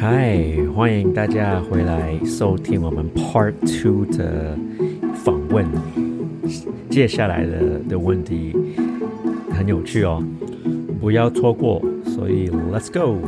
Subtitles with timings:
[0.00, 0.34] 嗨，
[0.74, 4.56] 欢迎大家回来收听我们 Part Two 的
[5.14, 5.66] 访问。
[6.88, 8.56] 接下来的的问题
[9.52, 10.24] 很有趣哦，
[11.02, 11.82] 不要错过。
[12.06, 13.20] 所以 Let's go。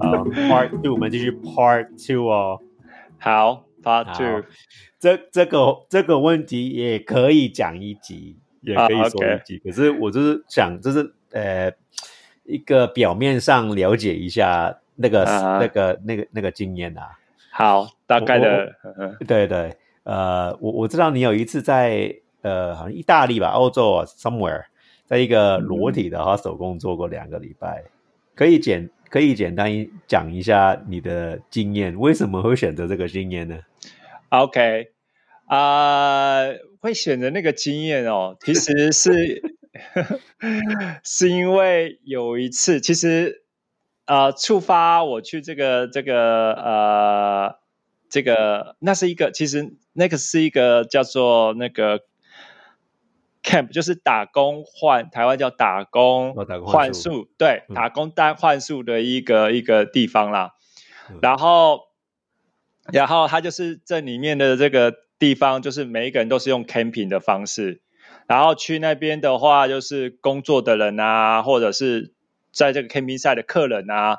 [0.00, 2.58] 好，Part Two，我们继续 Part Two 哦。
[3.16, 4.44] 好，Part Two，
[4.98, 9.58] 这这个这个问题也可以讲一集，也可以说一集。
[9.58, 11.72] 可是我就是想，就是呃。
[12.44, 17.18] 一个表面上了解一下那个那个那个那个经验啊，
[17.50, 18.74] 好，大概的，
[19.26, 24.64] 对对，呃，我我知道你有一次在呃，好像意大利吧，欧洲啊，somewhere，
[25.06, 27.84] 在一个裸体的 hostel 工做过两个礼拜，
[28.34, 29.70] 可以简可以简单
[30.06, 33.58] 讲一下你的经验，为什么会选择这个经验呢
[34.28, 34.88] ？OK，
[35.46, 36.42] 啊，
[36.80, 39.42] 会选择那个经验哦，其实是。
[41.02, 43.44] 是因为有一次，其实
[44.06, 47.58] 呃，触发我去这个这个呃，
[48.08, 52.00] 这个那是一个，其实那个是一个叫做那个
[53.42, 56.34] camp，就是打工换台湾叫打工
[56.66, 60.52] 换宿，对，打工单换宿的一个一个地方啦。
[61.20, 61.80] 然后，
[62.92, 67.82] 然后他就是这里面的这个地方，就是每一个人都是用 camping 的方式。
[68.26, 72.12] 然后去那边的话，就是工作的人啊，或者是
[72.52, 74.18] 在这个 camping 赛的客人啊，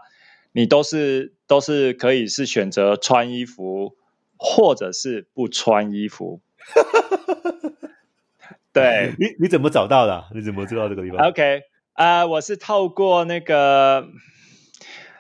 [0.52, 3.96] 你都是都是可以是选择穿衣服，
[4.38, 6.42] 或者是不穿衣服。
[8.72, 10.26] 对，你你怎么找到的？
[10.34, 11.62] 你怎么知道这个地方？OK，
[11.94, 14.08] 啊，我是透过那个，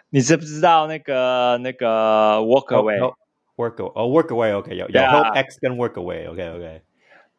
[0.10, 6.82] 你知不知道那个那个 Workaway？Work 哦，Workaway，OK，有有 Help X 跟 Workaway，OK，OK。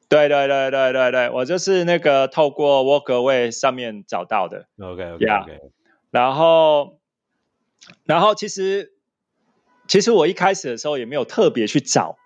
[0.09, 4.67] 对对对对对对，我就是那个透过 Workaway 上面找到的。
[4.79, 5.61] OK OK OK。
[6.11, 6.99] 然后，
[8.05, 8.93] 然后其实
[9.89, 12.17] 其实我一开始的时候也没有特别去找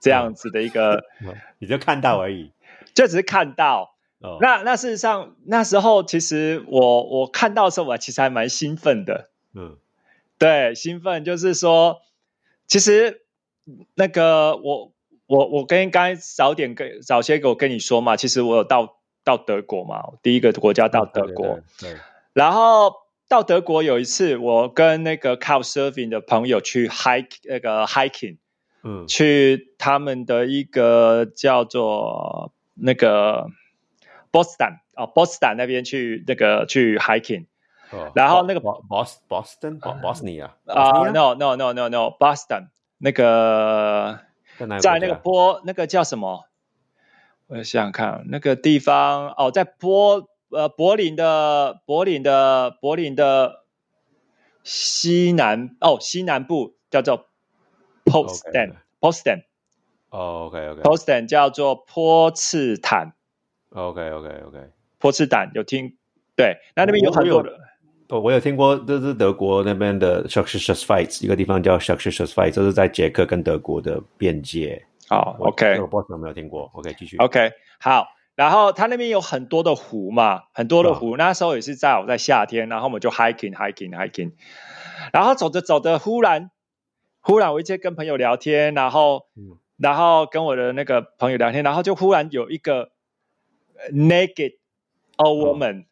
[0.00, 1.02] 这样子的一个，
[1.58, 2.52] 你就看到而已，
[2.94, 3.96] 就只是看到。
[4.40, 9.30] 那那事实上那时候其实我我看到的时候，我其实还蛮兴奋的。
[9.54, 9.78] 嗯，
[10.38, 12.02] 对，兴奋就是说，
[12.66, 13.22] 其实
[13.94, 14.92] 那个我。
[15.30, 21.94] 我我跟刚才早点跟早些给我跟你说嘛，其实我有到到德国嘛，第一个国家到德国，对。
[22.32, 22.92] 然后
[23.28, 28.38] 到德国有一次，我跟那个 Couch Surfing 的朋友去 hike 那个 hiking，
[28.82, 33.46] 嗯，去他们的一个叫做那个
[34.32, 37.46] Boston 啊，Boston 那边去那个去 hiking，
[38.16, 44.18] 然后那个 Boston Boston Boston 啊啊，no no no no no Boston 那个。
[44.80, 46.46] 在那个波，那个叫什么？
[47.46, 53.64] 我想想看，那个地方哦，在波呃柏林的柏林的柏林的
[54.62, 57.26] 西南哦西南部叫做
[58.04, 59.42] Potsdam Potsdam
[60.10, 63.14] 哦 OK OK Potsdam 叫做波茨坦。
[63.70, 64.58] OK OK OK
[64.98, 65.96] 波茨坦有听？
[66.36, 67.58] 对，那那边有很多的。
[68.10, 71.92] 哦，我有听过，这是德国那边的 s h a c h e s f i g h t 一个地方叫 s h
[71.92, 74.84] a c h e s f i g h t 这是在捷克跟德国的边界。
[75.08, 76.68] 好，OK，我不知道有没有听过。
[76.74, 77.16] OK，继续。
[77.18, 81.16] OK，好，然后它那边有很多的湖嘛，很多的湖。
[81.16, 84.32] 那时候也是在我在夏天，然后我们就 hiking，hiking，hiking。
[85.12, 86.50] 然后走着走着，忽然，
[87.20, 89.26] 忽然我一直跟朋友聊天，然后，
[89.76, 92.90] 然后跟我的那个朋友聊天，然后就忽然有一个
[93.92, 94.54] naked
[95.16, 95.84] old woman。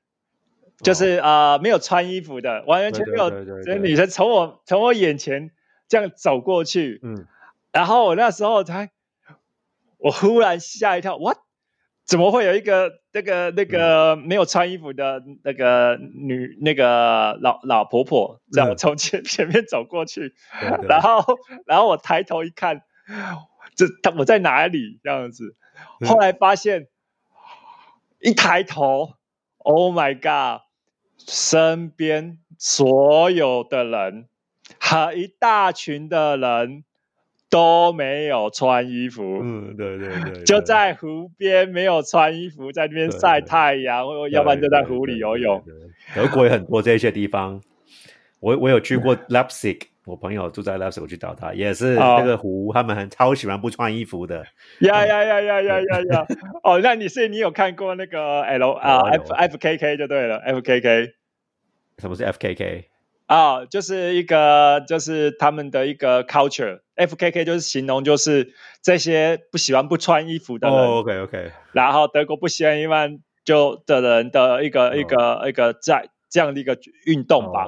[0.81, 3.31] 就是啊，没有穿衣服的，完完全没有。
[3.65, 5.50] 这女生从我从我眼前
[5.89, 7.27] 这样走过去，嗯，
[7.72, 8.91] 然后我那时候才，
[9.99, 11.38] 我忽然吓一跳，what？
[12.05, 20.33] 怎么会有一个那个那个没有穿衣服的那个女那个老老婆婆在我从前前面走过去？
[20.88, 21.22] 然后
[21.67, 22.81] 然后我抬头一看，
[23.75, 25.00] 这她我在哪里？
[25.03, 25.55] 这样子，
[26.06, 26.88] 后来发现
[28.21, 29.12] 一抬头
[29.59, 30.62] ，Oh my god！
[31.19, 34.26] 身边所有的人
[34.81, 36.85] 和一大群的人
[37.50, 45.65] 都没有穿衣服，嗯，对对对，就在湖边没有穿衣服，在那边晒太阳，或要不然就在湖里游泳。
[46.15, 47.62] 德国也很多这些地方，
[48.41, 54.43] 我我有去过 Leipzig，我朋友住在 Leipzig，我去找他，也是那个湖，他们很超喜欢不穿衣服的。
[54.81, 56.26] 呀呀呀呀呀呀呀！
[56.64, 61.12] 哦，那你是你有看过那个 L 啊 F F K K 就对了，F K K。
[61.99, 62.88] 什么是 F K K
[63.26, 63.66] 啊？
[63.66, 66.81] 就是一个，就是他们的一个 culture。
[66.94, 70.78] F K K 就是形容，就是这些不喜欢不穿衣服的人。
[70.78, 71.52] OK OK。
[71.72, 77.67] 然后德国不喜欢一般就的人的一个一个一个在这样的一个运动吧。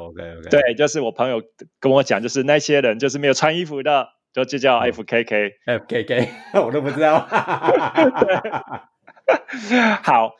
[0.50, 1.42] 对，就是我朋友
[1.78, 5.52] 跟我讲，就是那些人就是没有穿衣服的，就就叫 FKK。
[5.66, 6.28] FKK，
[6.66, 7.18] 我都不知道。
[10.02, 10.34] 好，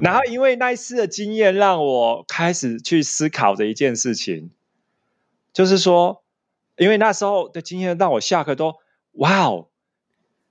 [0.00, 4.50] 然后因为那一次的经验，让我开始去思考的一件事情，
[5.52, 6.22] 就是说，
[6.76, 8.76] 因为那时候的经验让我下课都
[9.12, 9.68] 哇哦，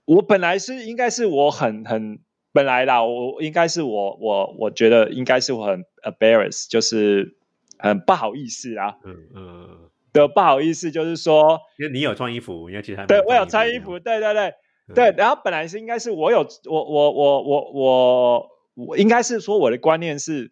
[0.06, 2.20] 我本来是应该是我很很
[2.58, 7.38] 本来啦，我应该是我我我觉得应该是我很 embarrass，就是
[7.78, 8.96] 很不好意思啊。
[9.06, 14.56] 嗯嗯，的不好意思，就是说，因为你有穿衣服，因为其他对我有穿衣服，对对对。
[14.96, 20.52] 对，然后本来是应该是我有我我我我我我应该是说我的观念是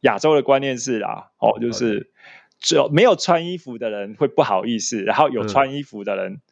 [0.00, 2.10] 亚洲的观念是啊，哦，就是
[2.60, 6.42] 只有没有穿衣服的人会不好意思，然后有穿衣服的人，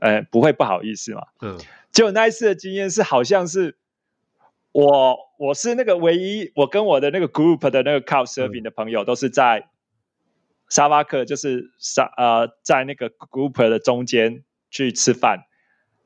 [0.00, 1.26] 呃，不会不好意思嘛。
[1.42, 1.58] 嗯，
[1.92, 3.76] 结果那一次的经验是好像是
[4.72, 9.68] 我我是那个唯一，我跟我的那个 group 的那个 couch surfing 的朋友都是在
[10.68, 15.44] 沙巴克，就是沙呃在那个 group 的中间去吃饭。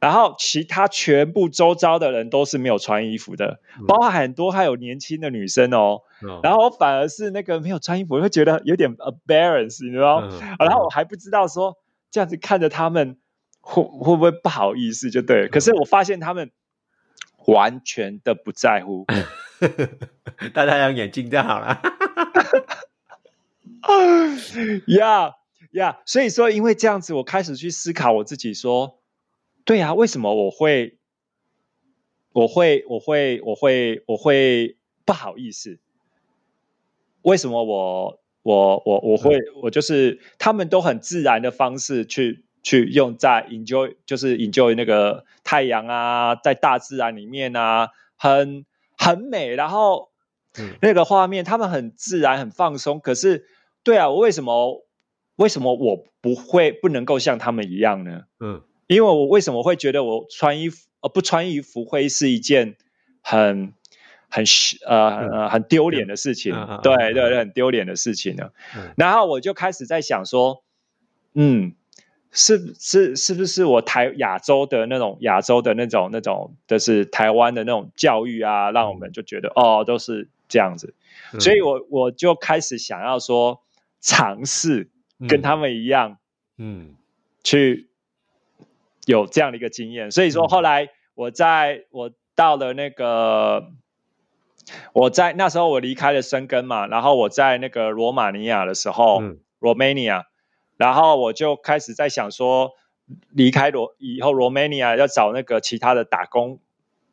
[0.01, 6.03] 然后其他全部周遭的人都是没有穿衣服的，包括很多还有年轻的女生哦。
[6.43, 10.57] 然后我反而是那个没有穿衣服，我会觉得有点 embarrass，你知道吗？
[10.59, 11.79] 然后我还不知道说
[12.11, 13.17] 这样子看着他们
[13.63, 15.49] 会会不会不好意思，就对。
[15.49, 16.51] 可是我发现他们
[17.46, 19.06] 完全的不在乎，
[20.55, 21.81] 戴太阳眼镜就好了。
[24.87, 25.35] 呀
[25.73, 29.00] 呀，所以说因为这样子，我开始去思考我自己说。
[29.64, 30.99] 对呀，为什么我会，
[32.32, 35.79] 我会，我会，我会，我会不好意思？
[37.23, 48.67] 为什么我，我，我，我会，我就是他们都很自然的方式去去用在 enjoy，就是 enjoy 那个太阳啊，在大自然里面啊，很
[48.99, 50.11] 很美，然后
[50.83, 52.99] 那个画面他们很自然很放松。
[52.99, 53.47] 可是，
[53.85, 54.85] 对啊，我为什么
[55.37, 58.23] 为什么我不会不能够像他们一样呢？
[58.41, 58.63] 嗯。
[58.87, 62.77] 因为我为什么会觉得我穿衣服呃不穿衣服会是一件
[63.23, 63.73] 很
[64.29, 64.45] 很
[64.87, 66.53] 呃呃很丢脸的事情？
[66.83, 68.51] 对对对，很丢脸的事情呢。
[68.95, 70.63] 然后我就开始在想说，
[71.33, 71.73] 嗯，
[72.35, 80.95] 是是是不是我台亚洲的那种亚洲的那种那种，就是台湾的那种教育啊，让我们就觉得哦都是这样子。
[81.41, 83.63] 所以我我就开始想要说
[84.03, 84.91] 尝试
[85.27, 86.19] 跟他们一样，
[86.59, 86.95] 嗯，
[87.43, 87.89] 去。
[89.07, 93.71] 有这样的一个经验，所以说后来我在我到了那个，
[94.95, 99.23] 我在那时候我离开了生根嘛，然后我在那个罗马尼亚的时候
[99.61, 100.25] ，Romania，
[100.76, 102.73] 然后我就开始在想说，
[103.31, 106.61] 离开罗以后，Romania 要找那个其他的打工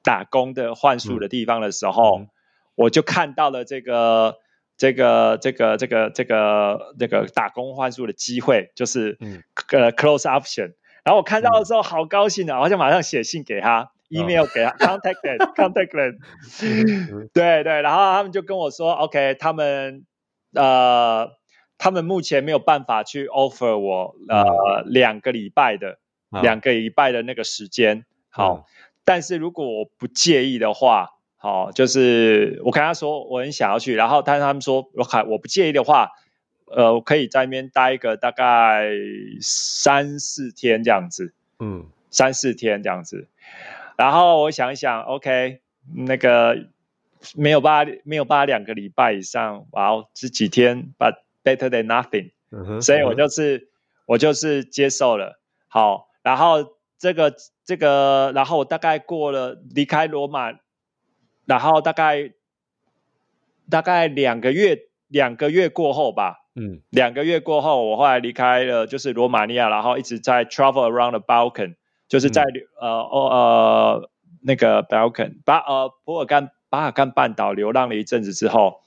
[0.03, 2.27] 打工的换宿的地方的时候，
[2.75, 4.37] 我就看到了这个
[4.77, 9.17] 这个这个这个这个这个打工换宿的机会，就是
[9.71, 10.73] 呃 close option。
[11.03, 20.05] 然后我看到的时候好高兴啊，我就马上写信给他，email 给他，contact them，contact them， 对对，然后他们就跟我说，OK，他们
[20.53, 21.31] 呃，
[21.81, 25.97] 他们目前没有办法去 offer 我呃两个礼拜的
[26.29, 28.67] 两个礼拜的那个时间，好，
[29.03, 36.11] 但是如果我不介意的话，好，就是我跟他说我很想要去，然后但是他们说我还我不介意的话。
[36.73, 38.91] 呃，我可以在那边待个大概
[39.41, 43.27] 三四天这样子，嗯，三四天这样子。
[43.97, 45.59] 然后我想一想，OK，
[45.93, 46.67] 那个
[47.35, 52.31] 没有办法，没有办法两个礼拜以上，哇哦，这几天，But better than nothing，
[52.81, 53.69] 所以我就是
[54.05, 55.39] 我就是接受了。
[55.67, 57.33] 好，然后这个
[57.65, 60.53] 这个，然后我大概过了离开罗马，
[61.45, 62.33] 然后大概
[63.69, 66.39] 大概两个月，两个月过后吧。
[66.53, 71.75] 嗯，两个月过后，我后来离开了，就是罗马尼亚，然后一直在 travel around the Balkan，
[72.09, 72.43] 就是在
[72.77, 74.09] 呃哦呃
[74.43, 78.81] 那个 Balkan 巴呃波尔干巴尔干半岛流浪了一阵子之后，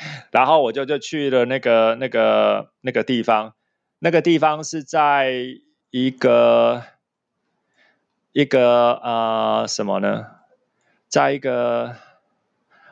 [0.30, 3.54] 然后我就就去了那个那个那个地方，
[3.98, 5.32] 那个地方是在
[5.90, 6.82] 一个
[8.32, 10.26] 一个呃什么呢？
[11.08, 11.96] 在一个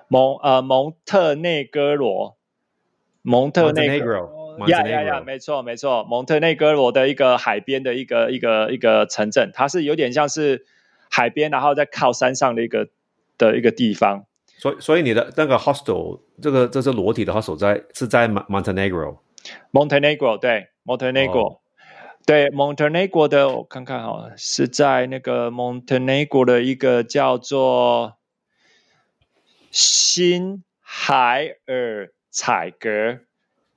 [0.08, 2.36] 蒙呃蒙特内哥罗。
[3.28, 10.64] 蒙特内哥罗，呀呀呀，没错没错，蒙特内哥罗的一个海边的一个一个一个城镇，它是有点像是
[11.10, 12.88] 海边，然后在靠山上的一个
[13.36, 14.26] 的一个地方。
[14.58, 19.18] 所以所以你的那个 hostel，这个这是裸体的 hostel，在是在 Montenegro。
[19.72, 21.60] Montenegro 对，Montenegro
[22.26, 28.16] 对，Montenegro 的我看看哈，是在那个 Montenegro 的一个叫做
[29.70, 32.12] 新海尔。
[32.38, 33.20] 采格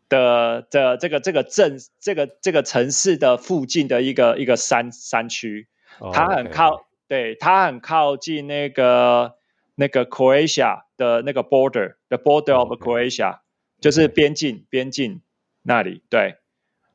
[0.10, 5.70] 的的这个这个镇这个这个城市的附近的一个一个山山区，
[6.12, 9.36] 它很靠，对，它很靠近那个
[9.80, 13.40] 那个 Croatia 的那个 border，the border of Croatia，
[13.80, 15.22] 就是边境边境
[15.62, 16.36] 那里，对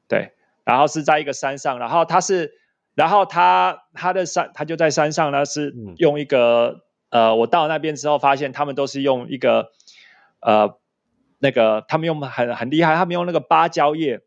[0.06, 0.32] 对，
[0.64, 2.52] 然后是在一个山上，然后它是，
[2.94, 9.70] 然后它它的山，它就在山上，呢是用一个呃，我到那边之后发现他们都是用一个
[10.40, 10.78] 呃。
[11.40, 14.22] 那个他们用很很厉害，他们用那个芭蕉叶，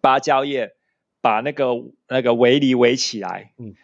[0.00, 0.72] 芭蕉叶
[1.20, 1.66] 把那个
[2.08, 3.76] 那个围篱围起来，嗯，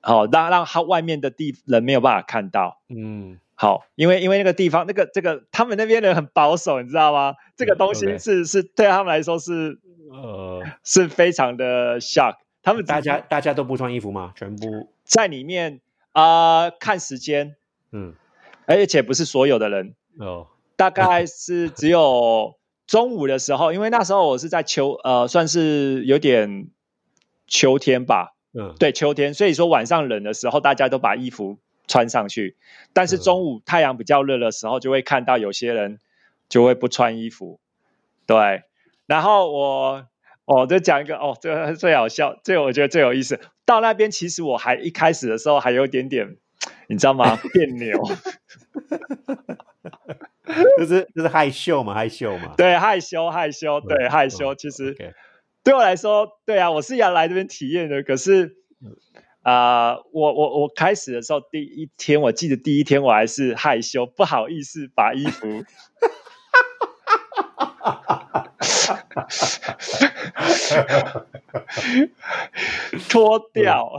[0.00, 7.34] 好让让他外面的地人没有办法看到，嗯，好，因为因为那个地方那个这个他们那边人很保守，你知道吗？
[7.56, 9.78] 这个东西是是对他们来说是
[10.10, 10.62] 呃。
[10.84, 14.32] 是非常的 shock，他们大家大家都不穿衣服吗？
[14.36, 14.88] 全部。
[15.04, 15.80] 在里面
[16.12, 17.56] 啊看时间，
[17.90, 18.14] 嗯，
[18.66, 20.46] 而且不是所有的人哦。
[20.76, 22.54] 大概是只有
[22.86, 26.68] 中午的时候，因为那时候我是在秋，呃，算是有点
[27.48, 32.56] 秋天吧，嗯，对，秋天，所以说晚上冷的时候，大家都把衣服穿上去，
[32.94, 35.98] 但是中午太阳比较热的时候，就会看到有些人
[36.48, 37.60] 就会不穿衣服，
[38.26, 38.62] 对，
[39.06, 40.06] 然后我，
[40.46, 46.36] 哦，就讲一个，哦，这个最好笑，这个我觉得最有意思，到那边其实我还一开始的时候还有点点，
[46.86, 47.38] 你知道吗？
[47.52, 48.00] 别扭。
[50.78, 52.54] 就是就是害羞嘛，害羞嘛。
[52.56, 54.54] 对，害羞害羞，对害羞。
[54.54, 54.96] 其实
[55.66, 58.00] 对我来说，对啊，我是要来这边体验的。
[58.04, 58.54] 可是
[59.42, 65.48] 啊，我我我开始的时候，第一天我记得第一天我还是害羞，不好意思把衣服
[73.08, 73.90] 脱掉。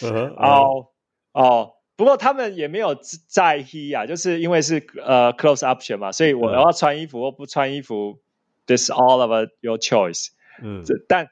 [0.38, 0.86] 哦
[1.32, 1.74] 哦。
[1.96, 2.96] 不过他们也没有
[3.28, 8.18] 在意啊，就是因为是呃 close option 嘛，所以我要穿衣服或不穿衣服
[8.64, 10.28] ，this all of your choice。
[10.62, 11.28] 嗯，但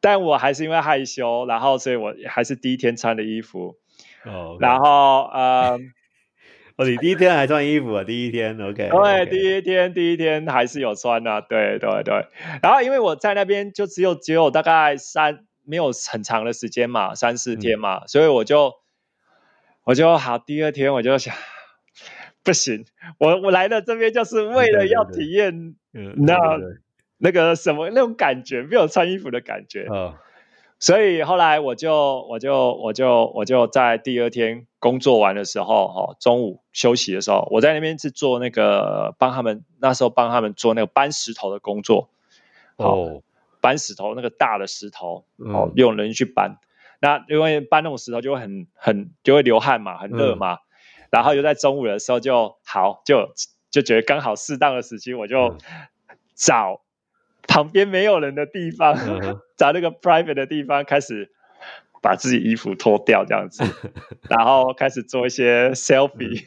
[0.00, 3.76] 但我还是因为害羞，然后所以我还是第一天穿的衣服。
[4.24, 5.78] 哦，然后呃，
[6.76, 8.04] 哦，你第一天还穿衣服啊？
[8.04, 12.26] 第一天，OK，对，第一天第一天还是有穿的，对对对。
[12.62, 18.72] 然后因为我在那边就只有只有大概三没有很长的时间嘛，三四天嘛，所以我就。
[19.86, 21.34] 我就好，第二天我就想，
[22.42, 22.86] 不行，
[23.18, 26.58] 我我来了这边就是为了要体验那
[27.24, 29.84] 那个什么那种感觉，没有穿衣服的感觉。
[29.84, 30.20] 啊。
[30.78, 42.10] 所以后来我就我就我就我就在第二天工作完的时候，哈，中午休息的时候，我在那边是做那个帮他们那时候帮他们做那个搬石头的工作，
[42.76, 43.22] 哦，
[43.62, 46.58] 搬石头那个大的石头，哦，用人去搬。
[47.00, 50.58] 那因为搬那种石头就会很很就会流汗嘛，很热嘛，
[51.10, 53.32] 然后又在中午的时候就好就
[53.70, 55.56] 就觉得刚好适当的时机，我就
[56.34, 56.82] 找
[57.46, 58.96] 旁边没有人的地方，
[59.56, 61.30] 找那个 private 的地方开始
[62.02, 63.64] 把自己衣服脱掉这样子，
[64.28, 66.44] 然后开始做一些 selfie，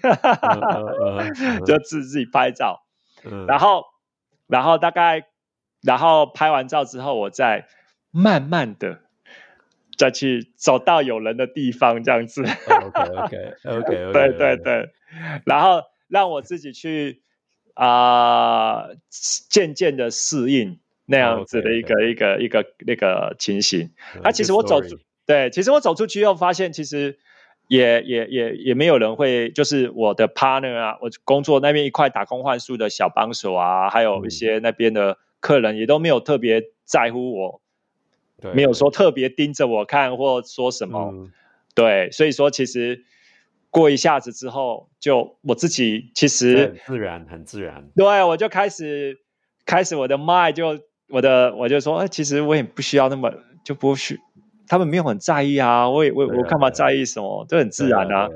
[1.65, 2.81] 就自自己拍照，
[3.47, 3.83] 然后
[4.47, 5.27] 然后大概
[5.81, 7.67] 然后拍完照之后，我再
[8.11, 9.01] 慢慢的。
[9.97, 12.43] 再去走到有人的地方，这样子。
[12.43, 14.13] OK OK OK。
[14.13, 14.91] 对对对，
[15.43, 17.23] 然后让我自己去
[17.73, 18.89] 啊，
[19.49, 23.89] 渐渐的适应那样子的一个一个一个那个情形。
[24.21, 27.17] 啊其实我走出，对，其实我走出去后发现，其实
[27.67, 37.61] 也也也也没有人会，就是我的 partner 啊，我工作那边一块打工换宿的小帮手啊，还有一些那边的客人也都没有特别在乎我。
[38.53, 41.31] 没有说特别盯着我看或说什么，
[41.73, 43.03] 对，所以说其实
[43.71, 49.21] 过一下子之后，就我自己其实自然很自然，对我就开始
[49.65, 53.31] 开始我的 mind 就我的我就说，哎，其实我也不需要那么
[53.63, 54.19] 就不需，
[54.67, 58.27] 他们没有很在意啊，我也我我干嘛在意什么，这很自然啊，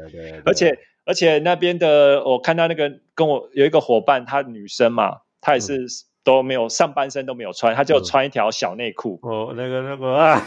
[0.45, 5.87] 而且而且那边的我看到那个跟我有一个伙伴，她女生嘛，她也是。
[6.23, 9.19] 都没有上半身都没有穿，她就穿一条小内裤。
[9.23, 10.39] 哦，那个那个啊，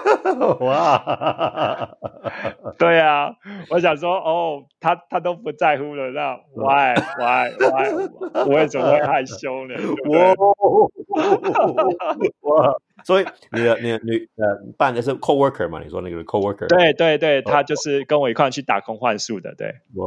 [0.64, 1.90] 哇，
[2.78, 3.34] 对啊，
[3.68, 9.74] 我想说，哦，她她都不在乎了，那 why why why，我也怎么会害羞呢？
[12.42, 15.80] 哇，所以你的你的女呃办的是 co-worker 嘛？
[15.82, 16.66] 你说那个 co-worker？
[16.66, 19.68] 对对对，他就是跟我一块去打工换宿的，对。
[19.94, 20.06] 哇，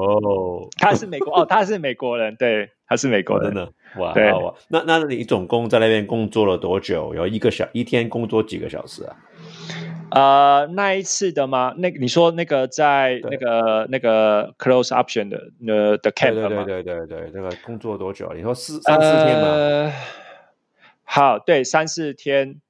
[0.78, 3.72] 他是美国哦，他是美国人，对，他是美国人的。
[3.98, 4.32] 哇，对，
[4.70, 7.14] 那那你总共在那边工作了多久？
[7.16, 9.16] 有一个小一天工作几个小时啊？
[10.10, 11.74] 呃，那一次的吗？
[11.78, 15.38] 那你说那个在那个那个 close option 的
[15.68, 16.64] 呃的 camp 吗？
[16.64, 18.32] 对对对对对那，个工作多久？
[18.34, 19.92] 你说四三四天嘛？
[21.08, 22.62] 呃，好，对，三四天，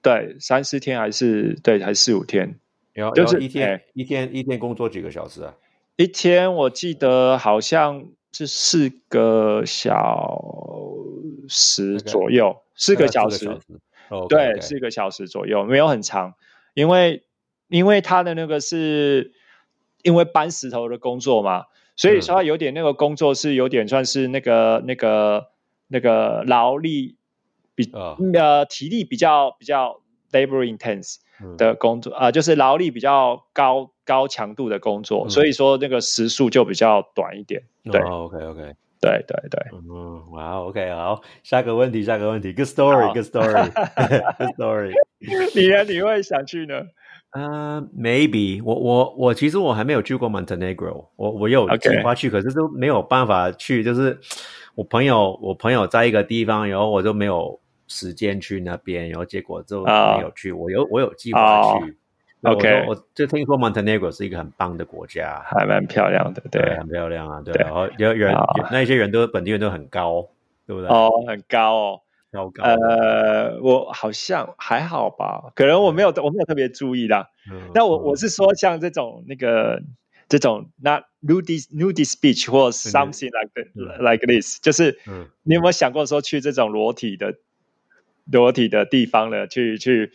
[0.00, 2.58] 对，三四天还是对，还是四五天？
[2.92, 5.54] 然后就是一天哎一天一天工作几个小时啊？
[5.96, 10.40] 一天我记得好像是四个小
[11.48, 13.58] 时左右，四个小时。
[14.08, 16.34] 哦，对四个小时左右，没有很长，
[16.74, 17.24] 因为
[17.66, 19.32] 因为他的那个是
[20.02, 21.64] 因为搬石头的工作嘛，
[21.96, 25.48] 所以嗯说他有点那个工作是有点算是那个那个
[25.88, 27.15] 那个劳力
[27.76, 28.16] 比、啊。
[28.34, 30.00] 呃体力比较比较
[30.32, 31.56] labor intense 嗯。
[31.56, 35.30] 的工作啊、呃就是劳力比较高高强度的工作，嗯。
[35.30, 37.62] 所以说那个时速就比较短一点。
[37.84, 38.60] 对哦，OK OK，
[39.00, 44.92] 对对对，嗯，哇，OK，好，下个问题，下个问题，Good story，Good story，Good story。
[45.54, 45.84] 你呢？
[45.84, 46.82] 你会想去呢？
[47.32, 54.18] 呃、m a y b e 我我我其实我还没有去过 Montenegro，我我有计划去可是都没有办法去，就是
[54.74, 60.52] 我朋友我朋友在一个地方，然后我就没有时间去那边，然后结果就啊没有去。
[60.52, 61.96] 我有我有计划哦去
[62.42, 66.76] OK 就我就听说 Montenegro 是一个很棒的国家，还蛮漂亮的，对。
[66.78, 70.28] 很漂亮啊，对，对然后有人啊那些人都本地人都很高，
[70.66, 70.88] 对不对？
[70.88, 72.00] 哦，很高哦。
[72.32, 77.30] 超高，呃，我好像还好吧，可能我没有我没有特别注意啦。
[77.50, 79.80] 嗯那我嗯我是说，像这种那个
[80.28, 87.36] 这种那 nudist nudist beach 或 something like like this，就是嗯你有没有想过说去这种裸体的
[88.30, 89.46] 裸体的地方了？
[89.46, 90.10] 去去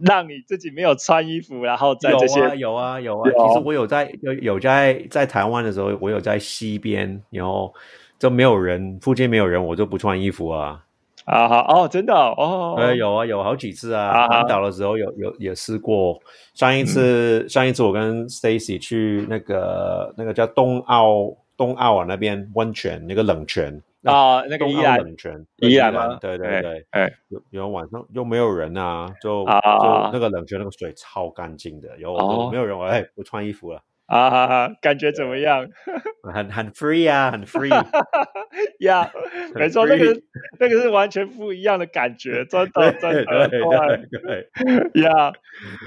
[0.00, 7.74] 让你自己没有穿衣服，然后在这些有啊有啊有啊，有其实我有在有有在在台湾的时候，我有在西边，然后
[8.18, 10.84] 就没有人，附近没有人，我就不穿衣服啊。
[11.24, 16.20] 啊好哦，真的哦，哦呃，有啊有好几次啊啊，环岛的时候有有也试过。
[16.54, 26.16] 上一次、上一次我跟 Stacy 去那个那个叫东澳东澳啊那边温泉那个冷泉啊，那个东澳宜兰冷泉，宜兰吗？
[26.20, 33.82] 对对哎对，哎有有晚上又没有人啊，就啊就那个冷泉那个水超干净的，有哦没有人我哎不穿衣服了。
[34.06, 35.66] 啊哈哈，感觉怎么样？
[36.34, 37.70] 很很 free 啊，很 free，
[38.80, 39.10] 呀，
[39.54, 40.20] 没错，那个
[40.58, 44.48] 那个是完全不一样的感觉，真的真对的，对对对
[44.92, 45.32] 对，呀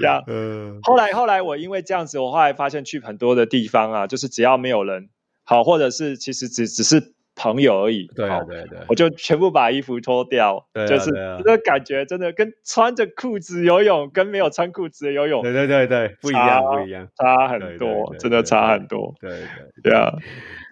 [0.02, 0.22] 呀。
[0.26, 5.08] 嗯，后来后来我因为这样子，我后来发现去很多的地方啊，就是只要没有人，
[5.44, 8.78] 好，或者是其实只只是朋友而已，对对对。
[8.88, 19.38] 我就全部把衣服脱掉，对啊就是那个感觉真的跟穿着裤子游泳跟没有穿裤子的游泳对对对对，不一样不一样，差很多，真的差很多，对对
[19.84, 19.94] 对。
[19.94, 20.12] 啊。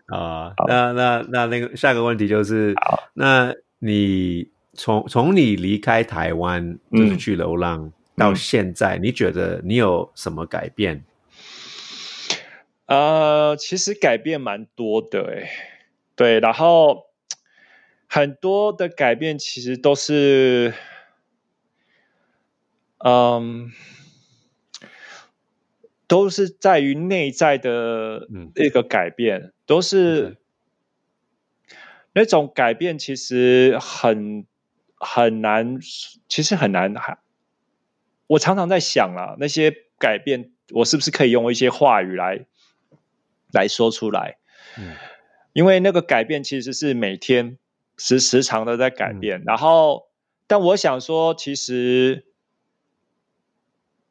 [0.06, 2.74] 啊，那那那那个下个问题就是，
[3.14, 11.02] 那你从从你离开台湾就是嗯去流浪到现在，你觉得你有什么改变？
[12.86, 15.48] 呃，其实改变蛮多的诶，
[16.16, 17.06] 对，然后
[18.06, 20.72] 很多的改变其实都是，
[22.98, 23.72] 嗯，
[26.06, 30.38] 都是在于内在的嗯一个改变，都是
[32.12, 34.46] 那种改变，其实很
[34.94, 35.80] 很难，
[36.28, 36.94] 其实很难。
[36.94, 37.18] 还
[38.28, 42.46] 我常常在想啊，那些改变，我是不是可以用一些话语来
[43.52, 44.38] 来说出来？
[44.78, 44.94] 嗯
[45.54, 47.58] 因为那个改变其实是每天
[47.96, 50.08] 时时常的在改变，然后，
[50.48, 52.26] 但我想说，其实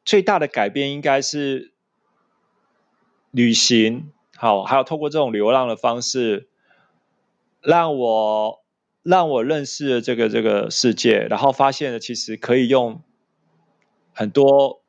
[0.06, 1.74] 最大的改变应该是
[3.30, 6.48] 旅行，好，还有透过这种流浪的方式，
[7.60, 8.64] 让我
[9.02, 13.02] 让我认识了这个这个世界，然后发现了其实可以用
[14.14, 14.80] 很多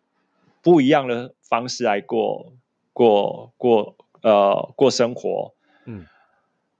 [0.61, 2.53] 不一样的方式来过
[2.93, 6.05] 过过呃过生活，嗯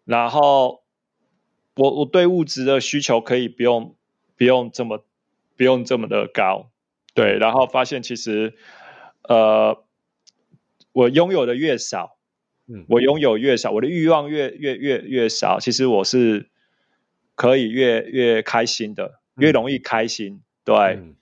[0.05, 0.83] 然后
[1.75, 3.95] 我我对物质的需求可以不用
[4.37, 5.03] 不用这么
[5.57, 6.69] 不用这么的高，
[7.13, 8.53] 对，然后发现其实
[9.23, 9.83] 呃
[10.93, 12.17] 我拥有的越少，
[12.67, 12.85] 嗯。
[12.87, 16.49] 我拥有越少，我的欲望越越越越少，其实我是
[17.35, 20.75] 可以越越开心的，越容易开心，对。
[20.75, 21.15] 嗯。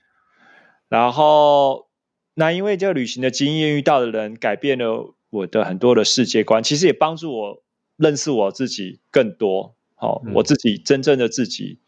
[0.90, 1.88] 然后，
[2.36, 7.63] 那因为这个旅行的经验遇到的人，改变了我的很多的世界观，其实也帮助我
[7.98, 11.80] 认识我自己更多，好、嗯我自己真正的自己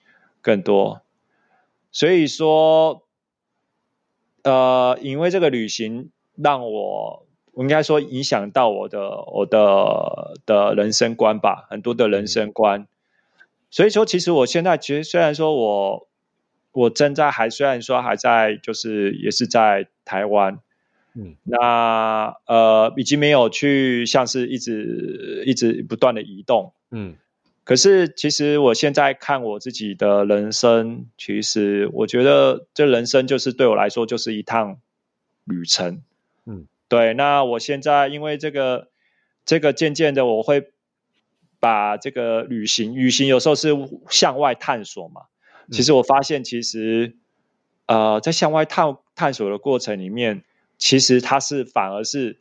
[0.41, 1.02] 更多。
[1.91, 3.04] 所以说，
[4.44, 12.88] 呃，因为这个旅行让我，我应该说影响到我的我的的人生观吧，很多的人生观。
[13.72, 16.08] 所以说，其实我现在其实虽然说我
[16.72, 20.60] 我正在还虽然说还在，就是也是在台湾，
[21.15, 27.15] 嗯那呃已经没有去像是一直一直不断的移动，嗯
[27.63, 34.78] 可是其实我现在看我自己的人生，其实我觉得这人生就是对我来说就是一趟
[35.45, 36.04] 旅程。
[36.45, 37.15] 嗯，对。
[37.15, 38.89] 那我现在因为这个
[39.45, 40.69] 这个渐渐的，我会
[41.60, 43.69] 把这个旅行，旅行有时候是
[44.12, 45.23] 向外探索嘛。
[45.71, 47.15] 其实我发现，其实
[47.88, 50.43] 呃，在向外探探索的过程里面，
[50.78, 52.40] 其实它是反而是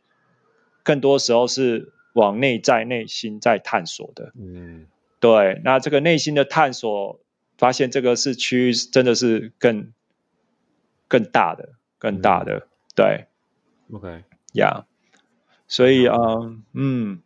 [0.83, 4.31] 更多时候是往内在内心在探索的。
[4.39, 4.87] 嗯
[5.19, 7.19] 对，那这个内心的探索，
[7.57, 9.91] 发现这个是区域真的是更
[11.07, 13.25] 更大的、更大的，对
[13.91, 14.83] ，OK，Yeah。
[15.67, 16.17] 所以，啊
[16.73, 17.23] 嗯，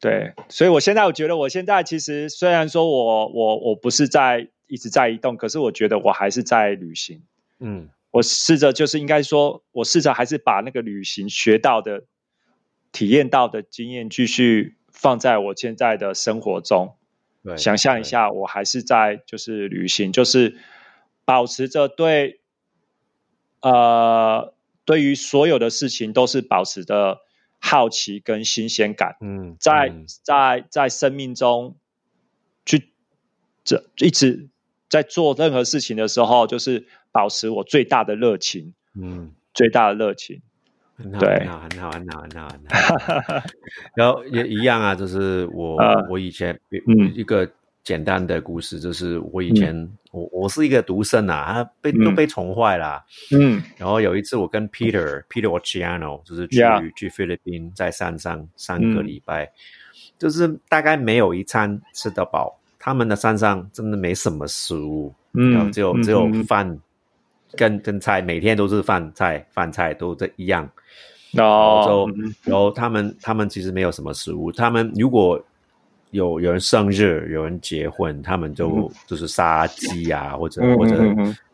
[0.00, 7.22] 对，所以我现在我觉得，我现在其实虽然说我我我不是在一直在移动，可是我觉得我还是在旅行。
[7.60, 12.04] 嗯我试着就是应该说，我试着还是把那个旅行学到的、
[12.92, 16.94] 体验到的经验，继续放在我现在的生活中。
[17.42, 20.56] 对，想象一下，我还是在就是旅行，就是
[21.24, 22.40] 保持着对
[23.60, 27.20] 呃对于所有的事情都是保持着
[27.58, 30.04] 好奇跟新鲜感，嗯，在嗯。
[30.22, 31.76] 在在生命中
[32.66, 32.92] 去
[33.64, 34.50] 这一直
[34.92, 39.32] 在做任何事情的时候，就是保持我最大的热情，嗯。
[39.54, 40.42] 最大的热情。
[40.96, 42.48] 很好，很好，很好，很好，很好，
[42.98, 43.46] 很好。
[43.96, 46.06] 然后也一样啊，就是我、 呃。
[46.10, 47.10] 我以前嗯。
[47.14, 47.50] 一个
[47.82, 49.74] 简单的故事，就是我以前、
[50.10, 53.02] 我我是一个独生啊，他被都嗯被宠坏啦、
[53.34, 53.62] 嗯。
[53.78, 56.60] 然后有一次我跟 Peter Peter o c i a n o 就是去
[56.94, 59.06] 去菲律宾，在山上三个嗯。
[59.06, 59.50] 礼拜，
[60.18, 62.58] 就是大概没有一餐吃得饱。
[62.84, 66.76] 他们的山上真的没什么食物，然后嗯，只有只有饭
[67.56, 70.68] 跟跟菜，每天都是饭菜饭菜都这一样。
[71.30, 72.08] 然后
[72.42, 75.40] 然后他们他们其实没有什么食物，他们如果
[76.10, 80.96] 有有人生日，有人结婚，他们就、就是杀鸡啊，或者、嗯或者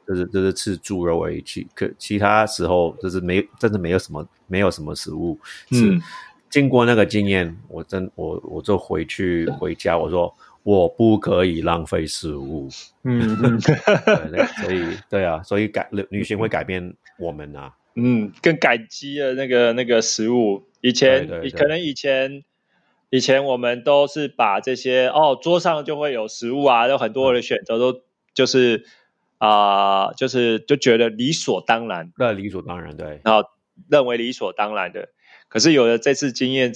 [0.09, 1.43] 就是就是吃猪肉而已。
[1.43, 5.39] 其可其他时候就是没真的没有什么没有什么食物
[5.71, 5.93] 是。
[5.93, 6.01] 嗯
[6.51, 10.35] 经过那个经验，我真我我就回去回家，我说
[10.69, 12.69] 我不可以浪费食物。
[13.03, 13.59] 嗯
[14.61, 17.73] 所以对啊，所以改旅旅行会改变我们啊。
[17.95, 20.69] 嗯，更感激的那个那个食物。
[20.83, 21.27] 以前
[21.57, 22.45] 可能以前
[23.09, 28.03] 以前我们都是把这些哦，桌上就会有食物啊，有很多的选择都
[28.35, 28.85] 就是
[29.39, 33.49] 啊、就是就觉得理所当然，那理所当然，对，然后
[33.89, 35.09] 认为理所当然的。
[35.49, 36.75] 可是有了这次经验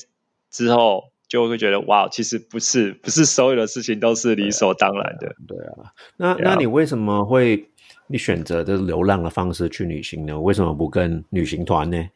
[0.51, 5.35] 之后，就会觉得哇，其实不是不是所有的事情都是理所当然的。
[5.49, 5.91] 对啊。
[6.19, 7.71] 那那你为什么会
[8.09, 10.39] 你选择这流浪的方式去旅行呢？
[10.39, 12.11] 为什么不跟旅行团呢？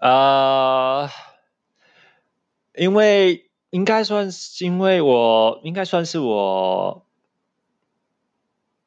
[0.00, 1.08] 呃，
[2.74, 7.06] 因为应该算是，因为我应该算是我，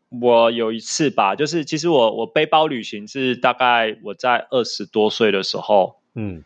[0.09, 6.43] 我有一次吧，就是其实我我背包旅行是大概我在二十多岁的时候，嗯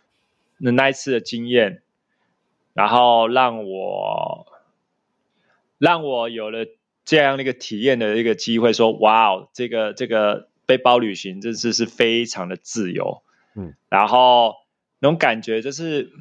[0.59, 1.81] 那那一次的经验，
[2.77, 4.45] 然后让我
[5.79, 6.67] 让我有了
[7.05, 13.23] 这样的一个体验的一个机会，说哇哦，这个这个背包旅行真是是非常的自由，
[13.55, 14.53] 嗯，然后
[14.99, 16.11] 那种感觉就是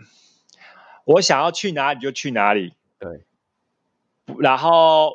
[1.05, 3.27] 我想要去哪里就去哪里，对，
[4.39, 5.13] 然后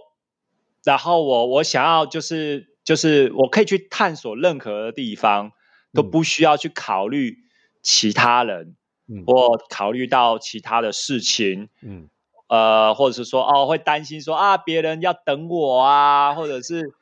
[0.83, 5.53] 然后我我想要就是就是我可以去探索任何的地方，
[5.91, 6.11] 都嗯。
[6.11, 7.39] 不需要去考虑
[7.81, 8.75] 其他人。
[9.11, 9.25] 嗯。
[9.25, 12.07] 或考虑到其他的事情，嗯。
[12.47, 16.93] 呃，或者是说哦，会担心说啊，别人要等我啊，或者是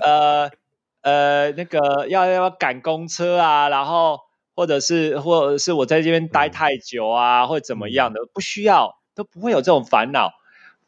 [0.00, 0.50] 呃
[1.02, 4.20] 呃那个要要赶公车啊，然后
[4.54, 6.50] 或者是或者是我在这边待嗯。
[6.50, 10.32] 太久啊，或者怎么样的，不需要，都不会有这种烦恼，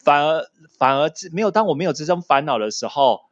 [0.02, 0.46] 反而
[0.78, 3.22] 反而没有当我没有这种烦恼的时候，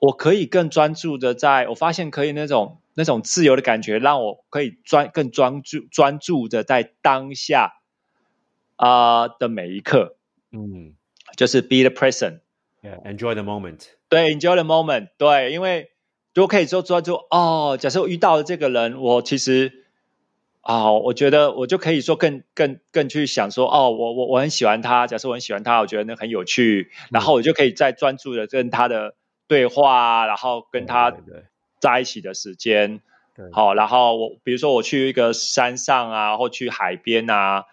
[0.00, 7.74] 我可以更专注的在，我发现可以那种那种自由的感觉，让我可以专更专注专注的在当下
[8.76, 10.16] 啊、的每一刻，
[10.50, 10.94] 嗯
[11.36, 13.88] 就是 be the present，，Yeah，enjoy the moment。
[14.08, 15.90] 对，enjoy the moment，对，因为
[16.32, 17.76] 都可以说专注哦。
[17.78, 19.84] 假设我遇到了这个人，我其实
[20.62, 29.14] 啊、我觉得我就可以说更更更去想说哦，我我我很喜欢他，假设我很喜欢他，我觉得那很有趣，然后我就可以再专注的跟他的
[29.46, 31.12] 对话，然后跟他
[31.80, 33.00] 在一起的时间。
[33.34, 37.66] 对，好，然后我比如说我去一个山上啊，或去海边啊，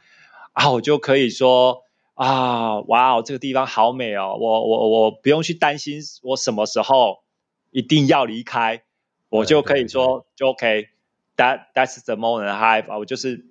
[0.51, 1.83] 啊，我就可以说
[2.15, 7.23] 啊，哇哦，这个地方好美哦，我我我不用去担心我什么时候
[7.71, 8.83] 一定要离开，
[9.29, 13.45] 我就可以说就 OK，that that's the moment I have，我就是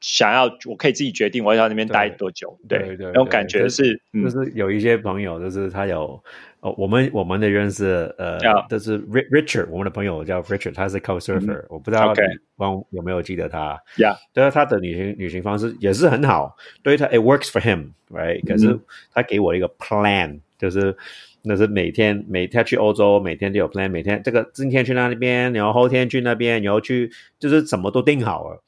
[0.00, 6.22] 想要，我可以自己决定我要在那边待多久，对对，那种感觉是，就是有一些朋友，就是他有。
[6.60, 12.12] 哦，我们我们的认识，呃，就是 Richard，我们的朋友叫 Richard，他是 Co-Surfer，我不知道
[12.56, 18.46] 汪有没有记得他？Yeah，对啊，他的旅行旅行方式也是很好，对他 It works for him，right？
[18.46, 18.78] 可是
[19.14, 20.94] 他给我一个 plan，就是
[21.40, 28.62] 那是每天每天去欧洲，每天都有 plan，每天这个今天去那边，然后后天去那边，然后去就是什么都定好了。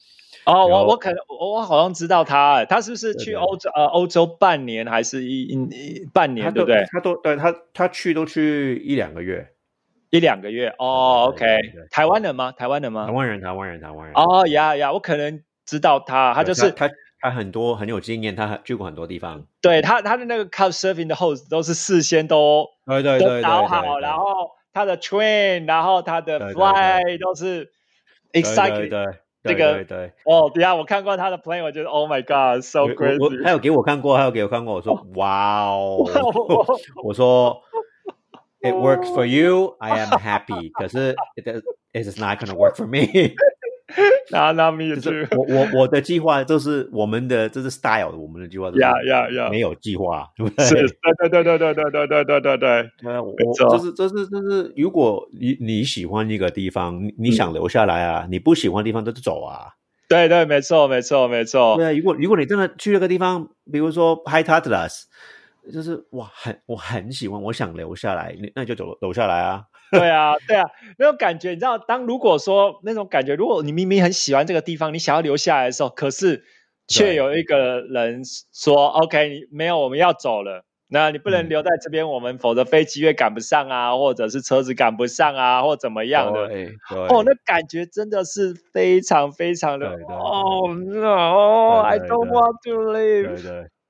[0.45, 6.85] 哦，我我可能我我好像知道他，他是不是去欧洲呃欧洲半年还是一一半年，对不对？
[6.91, 9.47] 他都对他他去都去一两个月，
[10.11, 11.29] 一两个月哦。
[11.29, 11.47] OK，
[11.91, 12.51] 台湾人吗？
[12.51, 13.07] 台湾人吗？
[13.07, 14.15] 台湾人，台湾人，台湾人。
[14.17, 19.47] 哦呀呀，我可能知道他，他就是他他很多很有经验，他去过很多地方。
[19.61, 27.71] 对他他的那个 Couch Surfing 的 host 都是事先都对对对导好，然后他的 Train，然后他的 Fly 都是
[28.33, 29.15] Exciting。
[29.44, 33.44] 这个对哦，对啊，我看过他的 play，我觉得 Oh my God，so crazy。
[33.44, 34.76] 他有给我看过，他有给我看过。
[34.76, 36.04] 我说哇哦，
[37.04, 37.62] 我说
[38.60, 40.72] It works for you, I am happy。
[40.72, 43.36] 可是 It it is not going to work for me。
[44.31, 44.97] 那那没有，
[45.37, 50.65] 我我我的计划就是我们的这是 style，我们的计划呀呀呀，没有计划，对不对？
[50.65, 52.59] 是，对对对对对对对对对对
[53.03, 53.21] 对。
[53.21, 59.69] 我就是就是就是，如果你你喜欢一个地方，你想留下来啊，你不喜欢地方就走啊。
[60.09, 61.77] 对对，没错没错没错。
[61.77, 65.05] 对，如果如果你真的去那个地方，比如说 High Tatlas，
[65.73, 69.63] 就是哇，很我很喜欢，我想留下来，那就走留下来啊。
[70.01, 70.65] 对啊，对啊，
[70.99, 76.43] 那种感觉，你知道，当如果说那种感觉，如果你明明很喜欢这个地方，你想要留下来的时候，可是
[76.89, 78.23] 却有一个人
[78.55, 86.49] 说： “OK，你没有，我们要走了，那你不能留在这边，我们否则飞机会赶不上啊，或者是车子赶不上啊，或怎么样的。”
[87.09, 93.43] 哦，那感觉真的是非常非常的哦，no，I don't want to leave。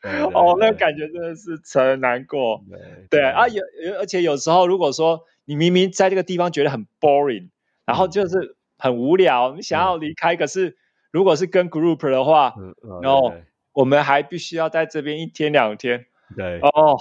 [0.03, 2.63] 哦，那感觉真的是很难过。
[3.11, 3.63] 对啊，有
[3.99, 5.25] 而且有时候如果说。
[5.45, 7.49] 你明明在这个地方觉得很 boring，
[7.85, 10.77] 然后就是很无聊，你想要离开，可是
[11.11, 12.55] 如果是跟 group 的话，
[13.03, 13.35] 然后
[13.73, 16.07] 我们还必须要在这边一天两天。
[16.37, 16.97] 对哦，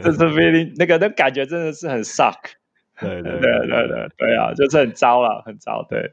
[0.00, 2.38] 这是 really 那个那感觉真的是很 suck。
[3.00, 5.84] 对对对对对对啊，就是很糟了，很糟。
[5.90, 6.12] 对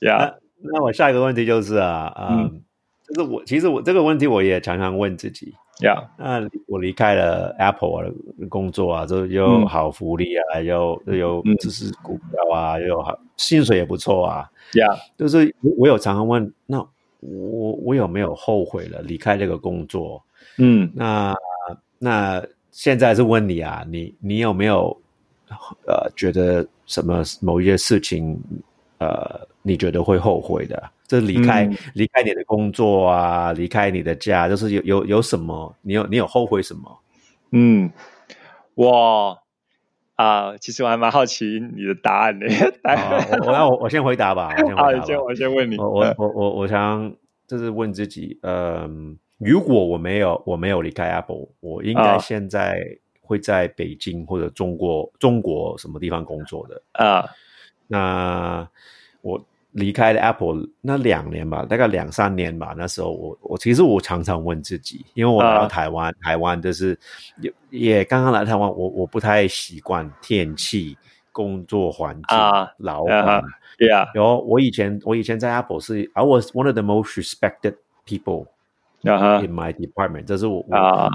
[0.00, 2.62] 呀，那我下一个问题就是啊，嗯，
[3.14, 5.54] 就是我其实我这个问题我也常常问自己。
[5.80, 14.48] 呀，那我离开了 Apple 的工作啊，就又好福利啊，又又就是股票啊，又好薪水也不错啊。
[14.74, 16.78] 呀，就是我有常常问，那
[17.20, 20.22] 我我有没有后悔了离开这个工作？
[20.58, 21.34] 嗯，那
[21.98, 24.96] 那现在是问你啊，你你有没有
[25.86, 28.38] 呃觉得什么某一些事情
[28.98, 30.80] 呃你觉得会后悔的？
[31.12, 35.76] 就离开离开你的工作啊，离开你的家，就是有有有什么？
[35.82, 37.00] 你有你有后悔什么？
[37.50, 37.90] 嗯，
[38.74, 39.38] 我
[40.16, 41.44] 啊，其实我还蛮好奇
[41.76, 42.46] 你的答案的。
[43.44, 44.48] 我那我我先回答吧。
[44.74, 45.76] 好，先我先问你。
[45.76, 47.14] 我我我我想
[47.46, 52.80] 就是问自己，嗯，如果我没有我没有离开 Apple，我应该现在
[53.20, 57.28] 会在北京或者中国中国什么地方工作的啊？
[57.86, 58.66] 那
[59.20, 59.44] 我。
[59.72, 62.74] 离开了 Apple 那两年吧，大概两三年吧。
[62.76, 66.98] 那时候我我其实我常常问自己，因为我来到台湾，台湾就是
[67.40, 70.96] 也也刚刚来台湾，我我不太习惯天气、
[71.32, 72.38] 工作环境、
[72.76, 73.42] 老板。
[73.78, 78.48] Yeah，然后我以前我以前在 Apple 是 I was one of the most respected people
[79.02, 80.24] in my department。
[80.24, 80.62] 这是我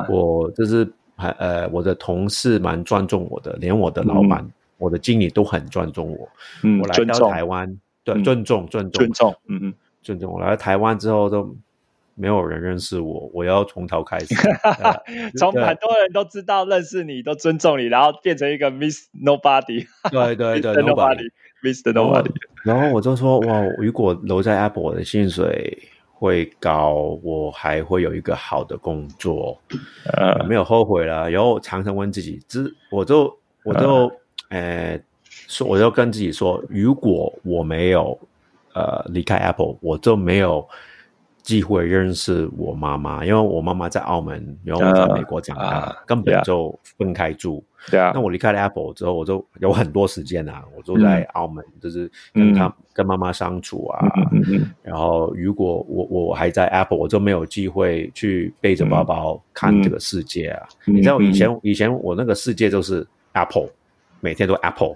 [0.09, 4.43] 我就是呃我的同事蛮尊重我的，连我的老板、
[4.79, 6.27] 我的经理都很尊重我。
[6.63, 7.79] 嗯，我来到台湾。
[8.13, 10.31] 对，尊重，尊重，尊重，嗯嗯，尊重。
[10.31, 11.53] 我来台湾之后都
[12.15, 14.27] 没有人认识我，我要从头开始。
[15.37, 19.87] 从很多人都知道认识你，都尊重你，然后变成一个 Miss Nobody。
[20.09, 22.31] 对 对对，Nobody，Miss Nobody。
[22.63, 25.77] 然后我就说，哇，如果留在 Apple，我的薪水
[26.13, 29.59] 会高，我还会有一个好的工作，
[30.13, 31.29] 呃，没有后悔了。
[31.29, 34.09] 然后常常问自己，只我就我就，
[34.49, 34.97] 呃。
[35.47, 38.17] 说，我就跟自己说，如果我没有
[38.73, 40.67] 呃离开 Apple，我就没有
[41.41, 47.63] 机会认识我妈妈，因为我妈妈在澳门，然后我在美国长大，根本就分开住。
[47.89, 54.05] 对啊，那我离开了 Apple 之后，我就有很多时间啊，我都在澳门，就是跟他跟妈妈相处啊。
[54.83, 60.67] 然后，如果我我还在 Apple，我就没有机会去背着包包看这个世界啊。
[60.83, 63.69] 你知道，以前以前我那个世界就是 Apple。
[64.19, 64.95] 每天都 Apple，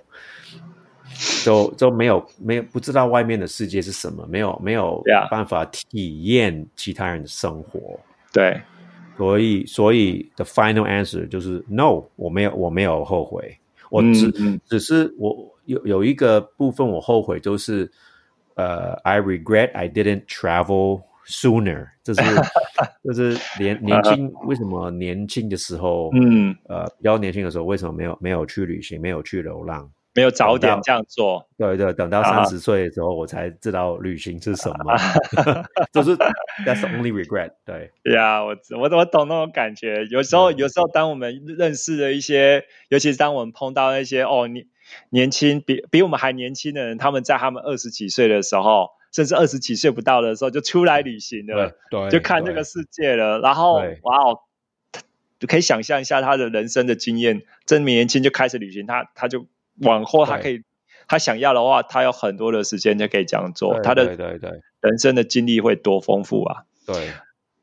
[1.46, 8.00] 都都没有没有不知道外面的世界是什么，没有没有办法体验其他人的生活。
[8.34, 8.62] 对，
[9.18, 13.58] 所以，所以 the final answer 就是 no，我没有，我没有后悔，
[13.90, 14.60] 我嗯只、嗯。
[14.68, 17.92] 只是我有有一个部分我后悔，就是
[18.56, 22.22] 呃，I regret I didn't travel sooner， 这是
[23.04, 29.90] 这是年 年轻为什么年轻的时候，嗯，呃，比较年轻的时候为什么没有没有去旅行，没有去流浪？
[30.14, 31.48] 没有早点这样做。
[31.58, 34.94] 对对，等到啊三十岁的时候，我才知道旅行是什么，
[35.94, 36.18] 就是
[36.66, 37.52] that's the only regret。
[37.66, 40.06] 对，呀、我我我懂那种感觉。
[40.12, 44.66] 有时候，嗯有时候，当我们认识的一些，尤其是当我们碰到那些哦年
[45.12, 53.40] 年轻比比我们还年轻的人，他们在他们二十几岁的时候，甚至二十几岁不到的时候就出来旅行了，对，就看这个世界了。
[53.40, 54.40] 然后哇哦，
[55.40, 59.46] 就可以想象一下他的人生的经验，这么年轻就开始旅行，他他就
[59.82, 60.64] 往后他可以。
[61.08, 66.64] 他想要的话，他有很多的时间就可以这样做，对他的对对对人生的经历会多丰富啊！
[66.86, 67.12] 对。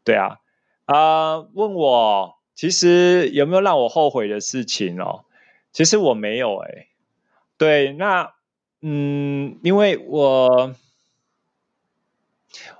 [0.04, 0.36] 对啊，
[0.84, 5.24] 啊、问我其实有没有让我后悔的事情哦？
[5.72, 6.88] 其实我没有哎、
[7.56, 8.34] 对，那
[8.82, 10.74] 嗯，因为我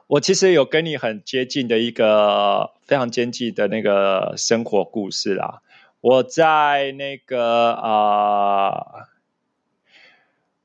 [0.08, 5.60] 我其实有跟你很接近的一个非常接近的那个生活故事啦。
[6.00, 9.08] 我在那个啊、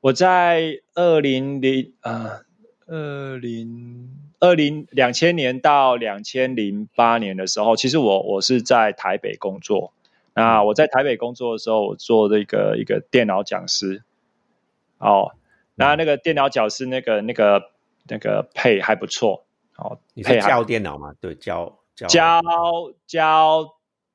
[0.00, 2.40] 我在二零零啊
[2.86, 4.08] 二零
[4.40, 9.92] 二零两千年到两千零八年的时候，其实我我是在台北工作。
[10.34, 14.02] 那我在台北工作的时候，我做这个一个电脑讲师。
[14.96, 15.32] 哦，
[15.74, 17.70] 那那个电脑讲师那个那个
[18.08, 19.44] 那个配还不错。
[19.76, 21.14] 哦，你是配还教电脑吗？
[21.20, 22.40] 对，教教教
[23.06, 23.66] 教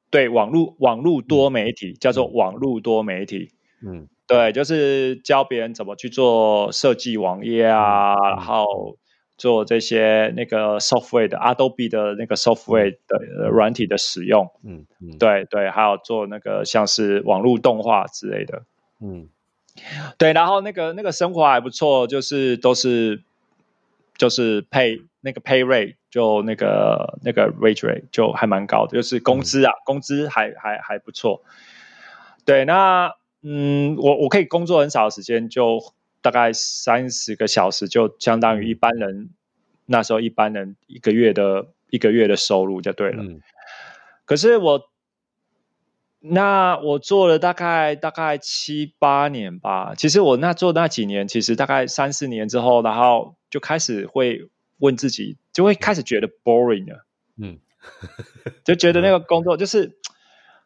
[0.09, 3.51] 对网络网络多媒体、叫做网络多媒体。
[3.85, 4.07] 嗯。
[4.27, 8.97] 对，就是教别人怎么去做设计网页啊，嗯然后
[9.39, 15.17] 做这些那个 software 的 Adobe 的那个 software 的呃软体的使用，嗯嗯。
[15.17, 18.61] 对对，还有做那个像是网络动画之类的，
[19.01, 19.29] 嗯。
[20.19, 23.23] 对，然后那个那个生活还不错，就是都是
[24.19, 31.41] 就是配那个 pay rate 就那个那个 wage rate 就还蛮高的，就是工资啊，工资还还还不错。
[32.45, 35.79] 对，那嗯，我我可以工作很少的时间，就
[36.21, 39.29] 大概三十个小时，就相当于一般人
[39.87, 43.23] 那时候一般人一个月的一个月的收入就对了。
[43.23, 43.41] 嗯
[44.25, 44.91] 可是我，
[46.19, 49.95] 那我做了大概大概七八年吧。
[49.97, 57.05] 其实我那做那几年，其实大概三四年之后，然后就开始会问自己，就会开始觉得 boring 了，
[57.37, 57.59] 嗯。
[58.65, 59.97] 就觉得那个工作就是。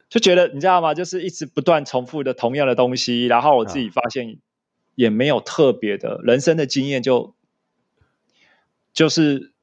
[0.10, 0.94] 就觉得你知道吗？
[0.94, 4.38] 就是一直不断重复的同样的东西，然后我自己发现
[4.94, 7.34] 也没有特别的人生的经验就，
[8.94, 9.54] 就是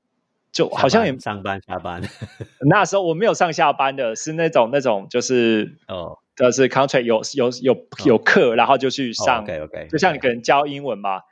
[0.51, 2.03] 就好像也上班下班。
[2.69, 6.19] 那时候我没有上下班的，是那种那种就是哦。
[6.35, 11.23] 就是 contract 有有有有课，然后就去上，，OK OK，就像你可能教英文嘛，嗯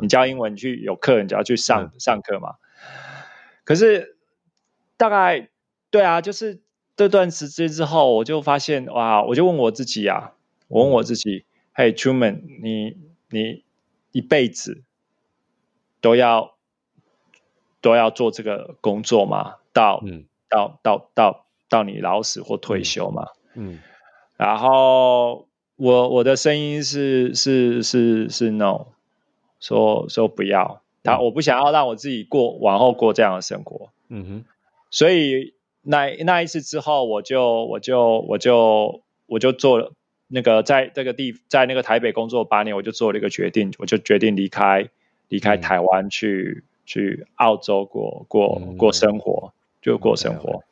[0.00, 2.54] 你教英文去有课，你就要去上、上课嘛。
[3.64, 4.16] 可是
[4.96, 5.48] 大概
[5.90, 6.60] 对啊，就是
[6.96, 10.32] 这段时间之后，我就发现哇，我就问我自己啊，
[10.68, 12.96] 我问我自己，嘿，Truman，你
[13.30, 13.64] 你
[14.12, 14.82] 一辈子
[16.00, 16.56] 都要
[17.80, 19.56] 都要做这个工作吗？
[19.72, 23.28] 到、嗯到到到到你老死或退休嘛？
[23.54, 23.80] 嗯
[24.36, 28.86] 然后我我的声音是是是是 no，
[29.60, 31.24] 说说不要，他嗯。
[31.24, 34.44] 我不想要让我自己过往后过这样的生活，嗯哼。
[34.90, 39.92] 所以那那一次之后，我就我就我就我就做了
[40.28, 44.88] 那个在这个地在那个台北工作八年，我就做了一个决定，我就决定离开
[45.28, 45.60] 离开嗯。
[45.60, 50.62] 台湾去、去澳洲过过嗯过生活，就过生活。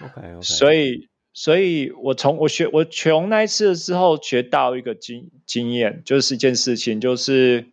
[0.00, 7.66] OK OK，所以，所以我从我学我从那一次之后学到一个经经验，就是一件事情，就是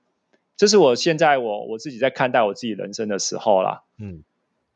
[0.57, 4.23] 这是我现在我我自己在看待我自己人生的时候啦，嗯。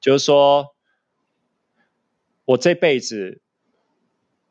[0.02, 0.76] 就是说，
[2.46, 3.42] 我这辈子，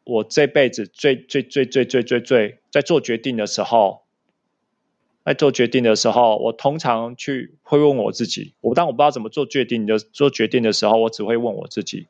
[0.03, 4.03] 我这辈子最最最最最最最在做决定的时候，
[5.25, 12.09] 在做决定的时候，我通常去会问我自己，我当我不知道怎么做决定的做决定的时候，我只会问我自己，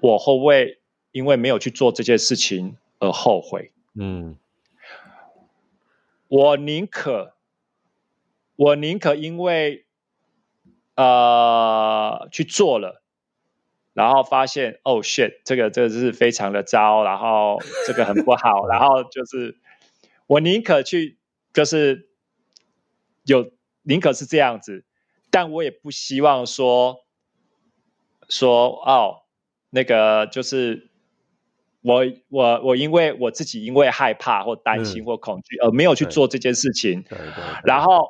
[0.00, 0.78] 我会不会
[1.12, 3.70] 因为没有去做这件事情而后悔？
[3.94, 4.38] 嗯。
[6.28, 7.35] 我宁可，
[8.56, 9.86] 我宁可因为
[10.94, 13.02] 呃去做了，
[13.92, 19.56] 然后发现哦 shit，这个这个是非常的糟，然后这个很不好，然后就是
[20.26, 21.18] 我宁可去，
[21.52, 22.08] 就是
[23.24, 23.52] 有
[23.82, 24.84] 宁可是这样子，
[25.30, 27.04] 但我也不希望说
[28.28, 29.22] 说哦，
[29.70, 30.90] 那个就是
[31.82, 37.04] 我我我因为我自己因为害怕或担心或恐惧而没有去做这件事情，
[37.64, 38.08] 然后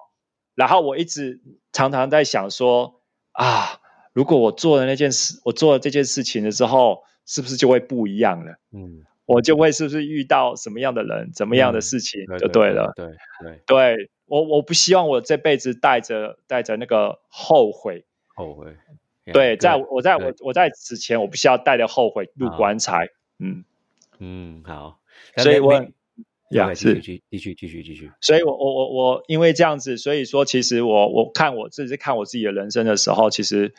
[0.56, 1.40] 然后我一直
[1.72, 3.00] 常常在想说
[3.30, 3.78] 啊，
[4.12, 8.56] 如果我做了那件事，我做了这件事情的时候，是不是就会不一样了？
[8.72, 12.92] 嗯，我就会是不是遇到什么样的人，怎么样的事情就对了。
[12.96, 13.06] 对
[13.40, 18.04] 对，对我我不希望我这辈子带着带着那个后悔。
[18.34, 18.74] 后悔。
[19.32, 23.08] 对，在我在我我在此前，我不需要带着后悔入棺材。
[23.38, 23.64] 嗯
[24.18, 25.00] 嗯，好。
[25.36, 25.86] 所以我
[26.50, 28.10] 呀是继继续继续继续。
[28.20, 33.74] 所以我我我我因为这样子，所以说其实我我看我自己看我自己的人生的时候，其实。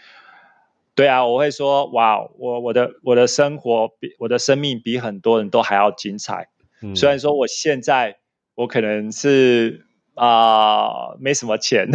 [0.98, 6.50] 对啊，我会说哇，我我的我的生活比我的生命比很多人都还要精彩。
[6.96, 8.18] 虽然说我现在
[8.56, 11.88] 我可能是啊没什么钱，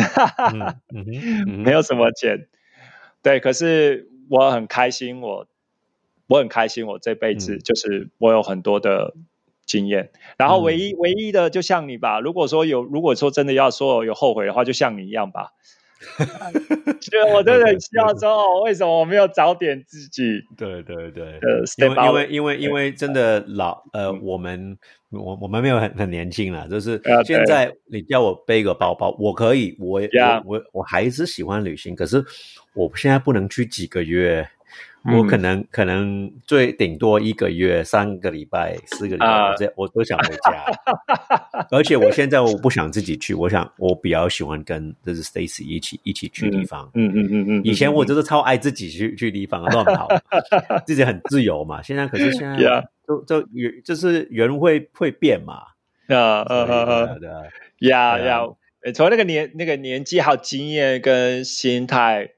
[1.65, 2.47] 没有什么钱，
[3.25, 5.49] 对，可是我很开心，我
[6.29, 9.17] 我很开心，我这辈子就是我有很多的
[9.67, 10.11] 经验。
[10.37, 15.51] 然后唯一唯一的就像你吧，如果说有如果说真的要说有后悔的话，就像你一样吧。
[17.01, 20.43] 就我真的很需要说，为什么我没有早点自己？
[20.57, 21.39] 对对对，
[21.79, 24.77] 因为因为因为因为真的老呃，我们
[25.11, 30.01] 我我们没有很很年轻了，就是现在你叫我背个包包，我可以，我
[30.45, 32.21] 我我还是喜欢旅行，可是
[32.75, 34.45] 我现在不能去几个月。
[35.05, 40.65] 我可能可能最顶多一个月、三个礼拜、四个礼拜，这我都想回家。
[41.71, 46.89] 而且我现在我不想自己去，我想我比较喜欢跟就是 Stacy 一起一起去地方。
[46.95, 47.61] 嗯嗯嗯嗯。
[47.65, 50.09] 以前我就是超爱自己去去地方乱跑，
[50.87, 51.83] 自己很自由嘛。
[51.83, 52.57] 现在可是现在
[53.09, 55.63] 就就人就是人会会变嘛。
[56.07, 57.09] 啊啊啊！
[57.81, 58.43] 呀呀，
[58.95, 62.31] 从那个年那个年纪还有经验跟心态。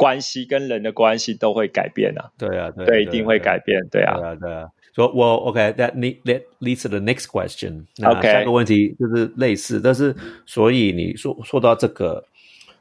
[0.00, 4.66] 关系跟人的关系都会改变啊，对啊，对，一定会改变，对啊，对啊，对啊。
[4.94, 7.84] 说我 OK，that lead leads to the next question。
[8.02, 12.24] OK，下个问题就是类似，但是所以你说说到这个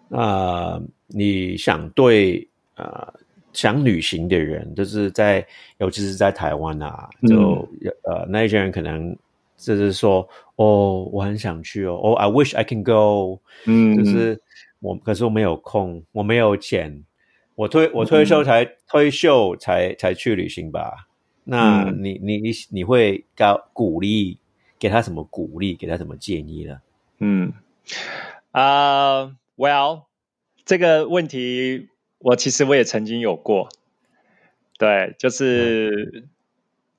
[0.10, 3.14] 啊，你想对啊
[3.52, 5.46] 想旅行的人，就是在
[5.80, 7.68] 尤其是在台湾啊，就
[8.04, 9.14] 呃那一些人可能
[9.58, 14.40] 就是说哦，我很想去哦，哦，I wish I can go，嗯，就是
[14.80, 17.04] 我可是我没有空，我没有钱。
[17.60, 21.10] 我退我退休才退休才才去旅行吧？
[21.44, 24.38] 那你你你你会告鼓励
[24.80, 25.76] 给他什么鼓励？
[25.76, 26.80] 给他什么建议呢？
[27.18, 27.52] 嗯
[28.52, 30.04] 啊，Well，
[30.64, 31.90] 这个问题
[32.20, 33.68] 我其实我也曾经有过。
[34.78, 36.30] 对，就是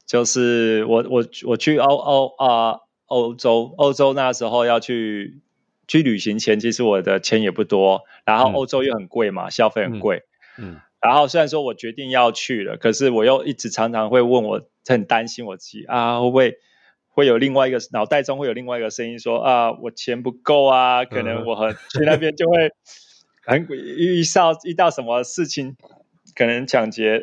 [0.04, 5.40] 就是我我我去欧欧啊欧洲欧洲那时候要去
[5.88, 10.24] 去旅行前，其实我的钱也不多，然后欧洲又很贵嘛，消费很贵。
[10.58, 16.54] 嗯，然后虽然说我决定要去了，可是我又一直常常会问我，很担心我自己啊，会不会
[17.08, 22.70] 会有另外一个脑袋中会有另外一个声音说啊，我钱不够啊，可能我和去那边就会
[23.46, 25.76] 很遇到遇到什么事情，
[26.36, 27.22] 可能抢劫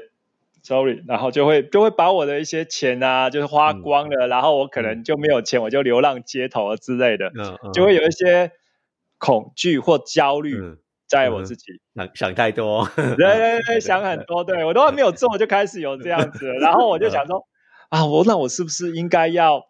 [0.63, 7.31] ，sorry，然后就会就会把我的一些钱啊，就是花光了，然后我可能就没有钱，我就流浪街头之类的，
[7.73, 8.51] 就会有一些
[9.19, 10.55] 恐惧或焦虑。
[11.07, 17.47] 在我自己想想太多， 对对对，想很多，对我都还没有做，就开始有这样子，然后我就想说，
[17.87, 19.69] 啊，我那我是不是应该要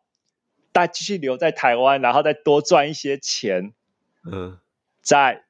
[0.73, 3.71] 再继续留在台湾，然后再多赚一些钱，
[4.25, 4.57] 嗯，
[5.03, 5.43] 再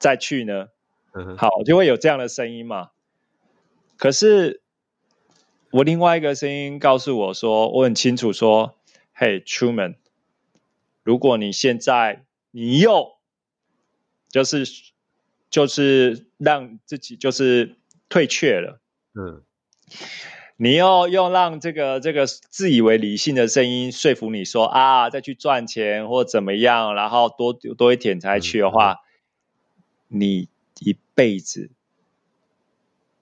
[0.00, 0.66] 再去呢？
[1.14, 2.90] 嗯，好，就会有这样的声音嘛。
[3.96, 4.62] 可是
[5.70, 8.74] 我另外一个声音告诉我说，我很清楚说，
[9.12, 9.94] 嘿，Truman，
[11.04, 13.12] 如果你现在你又
[14.28, 14.64] 就是。
[15.54, 17.76] 就是让自己就是
[18.08, 18.80] 退却了，
[19.14, 19.44] 嗯，
[20.56, 28.96] 你要用让这个这个自以为理性的声音说服你说啊，再去赚钱或怎么样，然后多多一点才去的话，
[30.08, 30.48] 你
[30.80, 31.70] 一辈子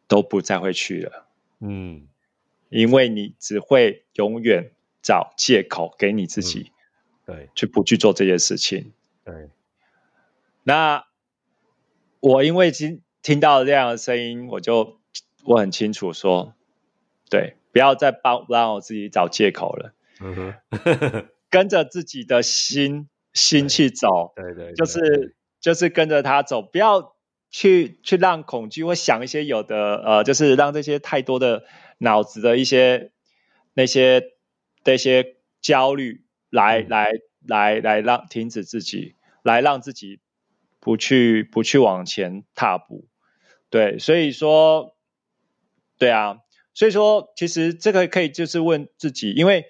[0.09, 1.27] 都不再会去了，
[1.61, 2.09] 嗯，
[2.71, 4.73] 因为你只会永远
[5.03, 6.73] 找借口给你自己，
[7.27, 9.51] 对，去不去做这件事情，对，
[10.63, 11.05] 那。
[12.23, 15.01] 我因为听听到这样的声音，我就
[15.45, 16.55] 我很清楚说，
[17.29, 20.55] 对，不要再帮让我自己找借口了，嗯哼。
[21.51, 27.15] 跟着自己的心心去走，对对，就是就是跟着他走，不要
[27.51, 31.65] 去去让恐惧或想一些有的呃，就是让这些太多的
[31.99, 33.11] 脑子的一些
[33.75, 34.23] 那些
[34.85, 36.89] 那些焦虑来嗯。
[36.89, 37.11] 来
[37.47, 40.21] 来来让停止自己，来让自己
[40.83, 43.07] 不去不去往前踏步。
[43.71, 44.97] 对，所以说，
[45.97, 46.41] 对啊，
[46.75, 49.67] 所以说其实这个可以就是问自己，因为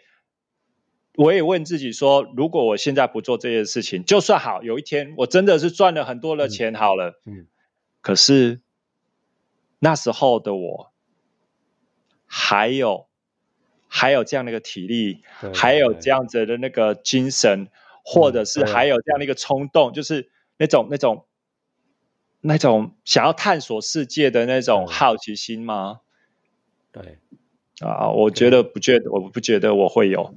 [1.16, 7.46] 我也问自己说，如果我现在不做这件事情，就算好，有一天我真的是赚了很多的钱好了，嗯
[8.00, 8.62] 可是
[9.78, 10.92] 那时候的我
[12.26, 13.06] 还有
[13.86, 17.68] 还有这样的一个体力，还有这样子的那个精神，
[18.02, 20.30] 或者是还有这样的一个冲动，就是
[20.62, 21.24] 那种那种
[22.40, 25.98] 那种想要探索世界的那种好奇心吗？
[26.92, 27.18] 对
[27.80, 30.32] 啊，我觉得不觉得，我不觉得我会有。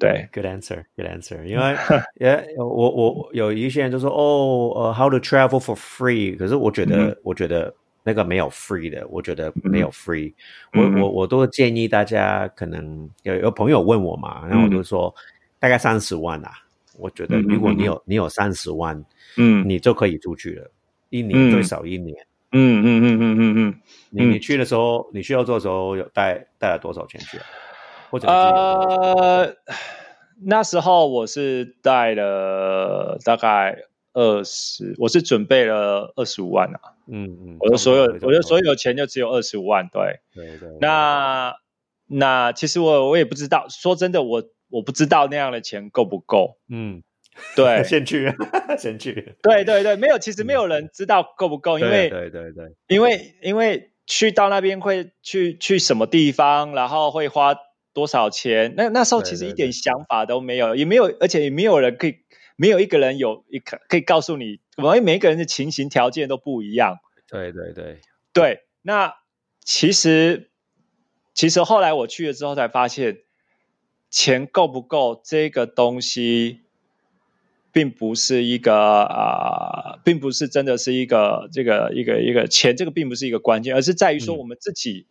[0.00, 1.44] 对，，good answer，good answer。
[1.44, 1.76] 因为
[2.18, 10.32] 也我我有一些人就说哦，呃，how to travel for free，可是我觉得、嗯我觉得那个没有 free 的，我觉得没有 free。
[10.72, 15.14] 嗯我我我都建议大家，可能有有朋友问我嘛，然后我就说、
[15.58, 16.52] 大概三十万啊。
[16.98, 19.04] 我觉得如果你嗯有你有三十万，
[19.36, 20.70] 嗯你就可以出去了，
[21.10, 22.16] 一年嗯最少一年。
[22.52, 23.68] 嗯嗯嗯嗯嗯嗯。
[23.70, 23.80] 嗯
[24.10, 27.44] 你你去的时候，你去澳洲的时候有带带了多少钱去啊？
[28.10, 29.56] 或者呃，
[30.40, 33.76] 那时候我是带了大概
[34.14, 36.94] 二十，我是准备了二十五万啊。
[37.08, 40.20] 嗯嗯，我的所有我的所有钱就只有二十五万，对。
[40.34, 41.54] 对对，那
[42.06, 46.58] 那其实我我也不知道，说真的，我我不知道那样的钱够不够。
[46.68, 47.02] 嗯，
[47.54, 48.32] 对 先去，
[48.78, 57.56] 先去，对对对，没有，其实没有人知道够不够，因为对对对，因为因为去到那边会去去什么地方，然后会花
[57.92, 58.74] 多少钱？
[58.76, 62.16] 那那时候其实一点想法都没有，也没有，而且也没有人可以，
[62.56, 66.98] 没有一个人有一可可以告诉你，因为每一个人的情形条件都不一样。
[67.28, 68.00] 对对对，
[68.32, 69.14] 对，那
[69.64, 70.50] 其实
[71.34, 73.18] 其实后来我去了之后才发现，
[74.10, 76.60] 钱够不够这个东西，
[77.72, 85.06] 并不是一个啊、并不是真的是一个这个一个一个钱，这个并不是一个关键，而是在于说嗯我们自己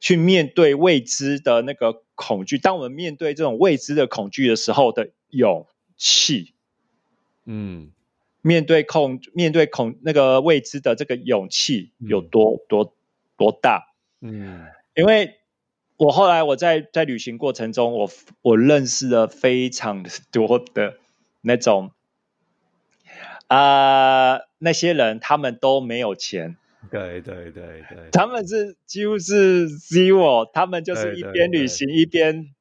[0.00, 2.56] 去面对未知的那个恐惧。
[2.56, 5.66] 当我们面对这种未知的恐惧的时候的勇
[5.96, 6.54] 气，
[7.44, 7.90] 嗯
[8.40, 12.94] 面对恐面对恐那个未知的这个勇气有嗯多、多
[13.36, 13.92] 多大？
[14.20, 14.64] 嗯
[14.94, 15.37] 因为
[15.98, 18.08] 我后来我在在旅行过程中，我
[18.40, 20.96] 我认识了非常多的
[21.42, 21.90] 那种
[23.48, 26.56] 啊、呃那些人他们都没有钱，
[26.90, 32.54] 对对对对，他们是几乎是 zero，他们就是一边旅行一边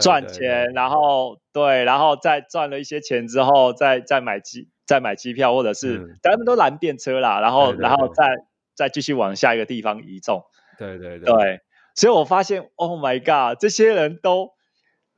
[0.00, 6.18] 赚钱，对然后对，然后再赚了一些钱之后，再再买机再买机票，或者是、嗯。
[6.22, 8.36] 他们都拦便车啦，然后然后再
[8.74, 10.44] 再继续往下一个地方移动。
[10.78, 11.26] 对对对。
[11.32, 11.60] 对，
[11.94, 14.50] 所以我发现，Oh my God，这些人都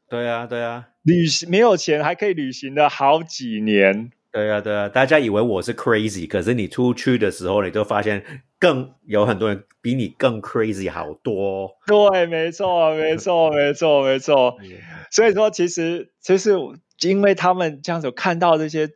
[0.09, 4.11] 对啊对啊旅行没有钱还可以旅行了好几年。
[4.31, 11.71] 对啊对啊，大家以为我是 crazy，可是你出去的时候，你就发现更有很多人比你更 crazy 好多。
[11.87, 14.59] 对，没错，没错，没错，没错。
[15.11, 16.53] 所以说，其实其实
[17.01, 18.91] 因为他们这样子看到这些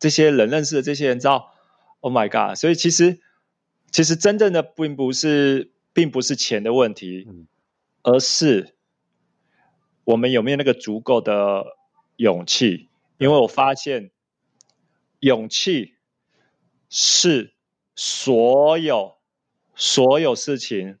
[0.00, 1.52] 这些人认识的这些人，知道
[2.00, 2.56] ，Oh my God！
[2.56, 3.20] 所以其实
[3.92, 7.46] 其实真正的并不是并不是钱的问题，嗯
[8.02, 8.74] 而是
[10.04, 11.76] 我们有没有那个足够的
[12.16, 12.88] 勇气？
[13.18, 14.10] 因为我发现，
[15.18, 15.94] 勇气
[16.88, 17.52] 是
[17.94, 19.18] 所有
[19.74, 20.98] 所有事情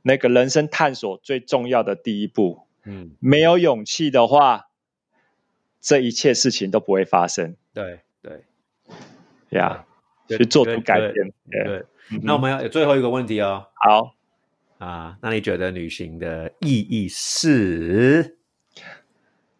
[0.00, 2.66] 那个人生探索最重要的第一步。
[2.84, 4.70] 嗯，没有勇气的话，
[5.80, 8.44] 这一切事情都不会发生对对
[9.50, 9.86] 呀。
[10.26, 11.32] 对去做出改变。
[11.50, 11.84] 对，对。
[12.10, 13.66] 嗯那我们有最后一个问题哦。
[13.74, 14.14] 好，
[14.78, 18.36] 啊，那你觉得旅行的意义是？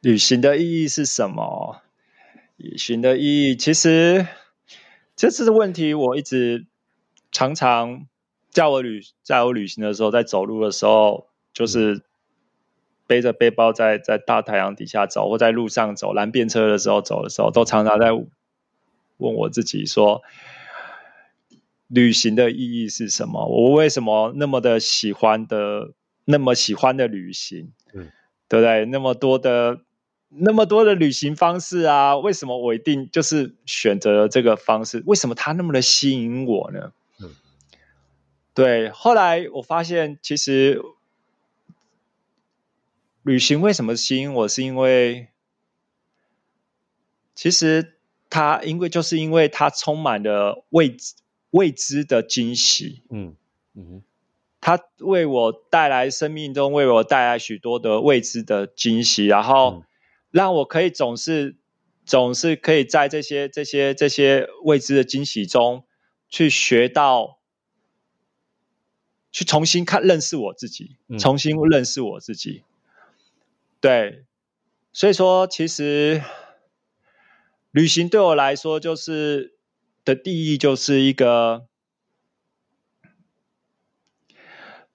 [0.00, 1.80] 旅行的意义是什么？
[2.56, 4.26] 旅行的意义，其实
[5.16, 6.66] 这次的问题，我一直
[7.32, 8.06] 常常
[8.50, 12.02] 在我旅在我旅行的时候，在走路的时候，就是
[13.06, 20.22] 背着背包在在大太阳底下走，或在路上走，蓝便车的时候走的时候，都常常在问我自己说，
[21.94, 23.46] 旅行的意义是什么？
[23.46, 25.92] 我为什么那么的喜欢的，
[26.24, 27.72] 那么喜欢的旅行？
[27.92, 28.10] 嗯，
[28.48, 28.84] 对不对？
[28.86, 29.80] 那么多的。
[30.36, 35.00] 那么多的旅行方式啊，为什么我一定就是选择了这个方式？
[35.06, 36.92] 为什么它那么的吸引我呢？
[37.20, 37.30] 嗯，
[38.52, 38.90] 对。
[38.90, 40.82] 后来我发现，其实
[43.22, 45.28] 旅行为什么吸引我，是因为
[47.36, 47.94] 其实
[48.28, 51.14] 它因为就是因为它充满了未知
[51.54, 53.02] 未知的惊喜。
[53.10, 53.34] 嗯
[53.74, 54.02] 嗯哼
[54.60, 59.80] 它为我带来生命中为我带来许多的未知的惊喜，然后。
[59.80, 59.82] 嗯
[60.34, 61.54] 让我可以总是
[62.04, 65.84] 总是可以在这些这些这些未知的惊喜中
[66.28, 67.38] 去学到，
[69.30, 72.64] 去重新看认识我自己，重新认识我自己。
[73.80, 74.24] 对，
[74.92, 76.20] 所以说其实
[77.70, 79.54] 旅行对我来说就是
[80.04, 81.66] 的定义就是一个。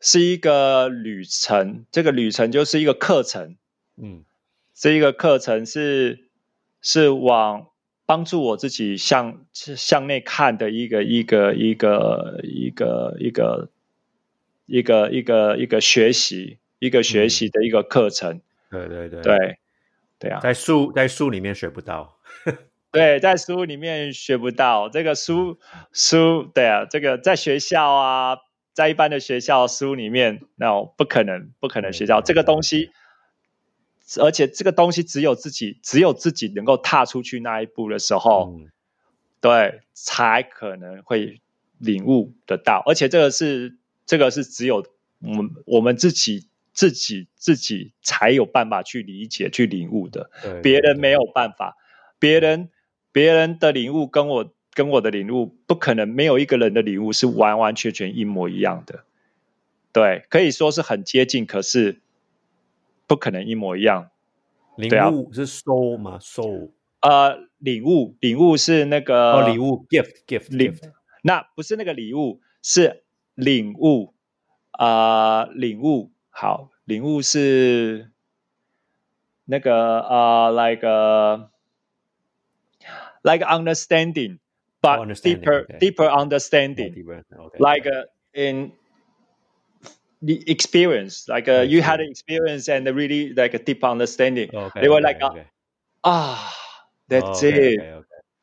[0.02, 3.58] 是一个旅程，这个旅程就是一个课程，
[3.98, 4.24] 嗯，
[4.74, 6.30] 这一个课程是
[6.82, 7.68] 是往
[8.06, 13.70] 帮助我自己向向内看的一个一个一个一个一个
[14.68, 18.40] 一个一个一个学习一个学习的一个课程。
[18.72, 19.58] 对对对对
[20.18, 22.18] 对啊，在书在书里面学不到，
[22.92, 25.60] 对，在书里面学不到这个书
[25.92, 28.38] 书对啊，这个在学校啊。
[28.72, 32.92] 在一般的学校书里面，那不可能，不可能学到这个东西，
[34.22, 38.56] 而且这个东西只有自己，只有自己能够踏出去那一步的时候，
[39.42, 41.42] 对，才可能会
[41.78, 42.82] 领悟得到。
[42.86, 43.76] 而且这个是，
[44.06, 44.86] 这个是只有
[45.20, 50.30] 我们我们自己自己自己才有办法去理解、去领悟的，
[50.64, 51.76] 别人没有办法，
[52.18, 52.70] 别人
[53.20, 54.54] 别人的领悟跟我。
[54.72, 59.04] 跟我的领悟不可能没有一个人的领悟是完完全全一模一样的，
[59.92, 62.00] 对，可以说是很接近，可是
[63.08, 64.12] 不可能一模一样。
[64.78, 66.70] 领悟是 soul 吗？soul？
[67.02, 70.92] 呃，领悟，领悟是那个哦，礼物 gift，gift，gift。
[71.24, 73.04] 那不是那个礼物，是
[73.36, 74.14] 领悟
[74.72, 76.12] 啊，领悟。
[76.30, 78.12] 好，领悟是
[79.44, 80.88] 那个呃，like
[83.23, 85.79] like understanding。but deeper okay.
[85.81, 88.71] deeper understanding deeper, okay, like uh, in
[90.21, 94.83] the experience like uh, you had an experience and really like a deep understanding okay,
[94.83, 95.33] they were like uh,
[96.05, 96.53] ah
[97.09, 97.81] that's it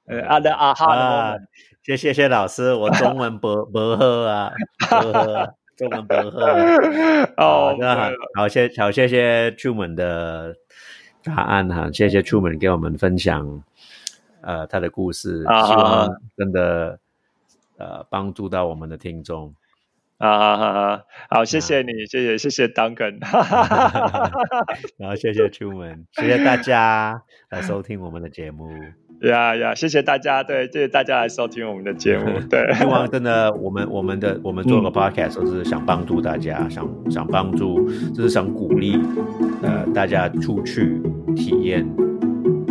[0.10, 1.38] uh, the aha 啊，
[1.84, 4.52] 谢谢谢老师，我中文不不喝啊，
[4.90, 6.46] 不喝，中文不喝。
[7.38, 10.56] 哦，那好，好谢好谢谢 Truman 的
[11.24, 13.64] 答案哈，谢谢 Truman 给我们分享
[14.47, 17.01] 呃，他的故事，希望真的
[17.79, 19.53] 呃帮助到我们的听众
[20.19, 20.57] 啊！
[20.57, 23.19] 好好好，谢谢你，谢谢谢谢 Duncan，
[24.99, 28.71] 然后谢谢 Truman，谢谢大家来收听我们的节目。
[29.23, 32.39] 呀呀，谢谢大家，对，谢谢大家来收听我们的节目。
[32.49, 38.97] 对，希望真的，我们我们的我们做个 podcast 就是想帮助大家，想想帮助，就是想鼓励
[39.63, 41.03] 呃大家出去
[41.35, 41.85] 体验。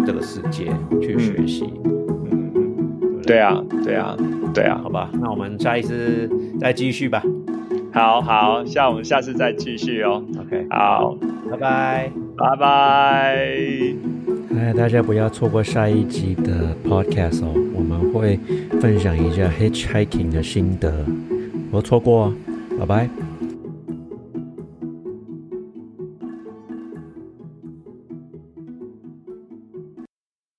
[0.06, 4.16] 这个世界去学习，嗯，对啊，对啊，
[4.54, 6.30] 对啊，好吧，那我们下一次
[6.60, 7.24] 再继续吧。
[7.92, 10.24] 好好，下我们下次再继续哦。
[10.40, 11.18] OK，好，
[11.50, 13.48] 拜拜，拜拜。
[14.58, 18.38] 哎，大家不要错过下一集的 Podcast 哦，我们会
[18.80, 20.92] 分享一下 Hitchhiking 的心得，
[21.72, 22.34] 不要错过哦。
[22.78, 23.10] 拜拜。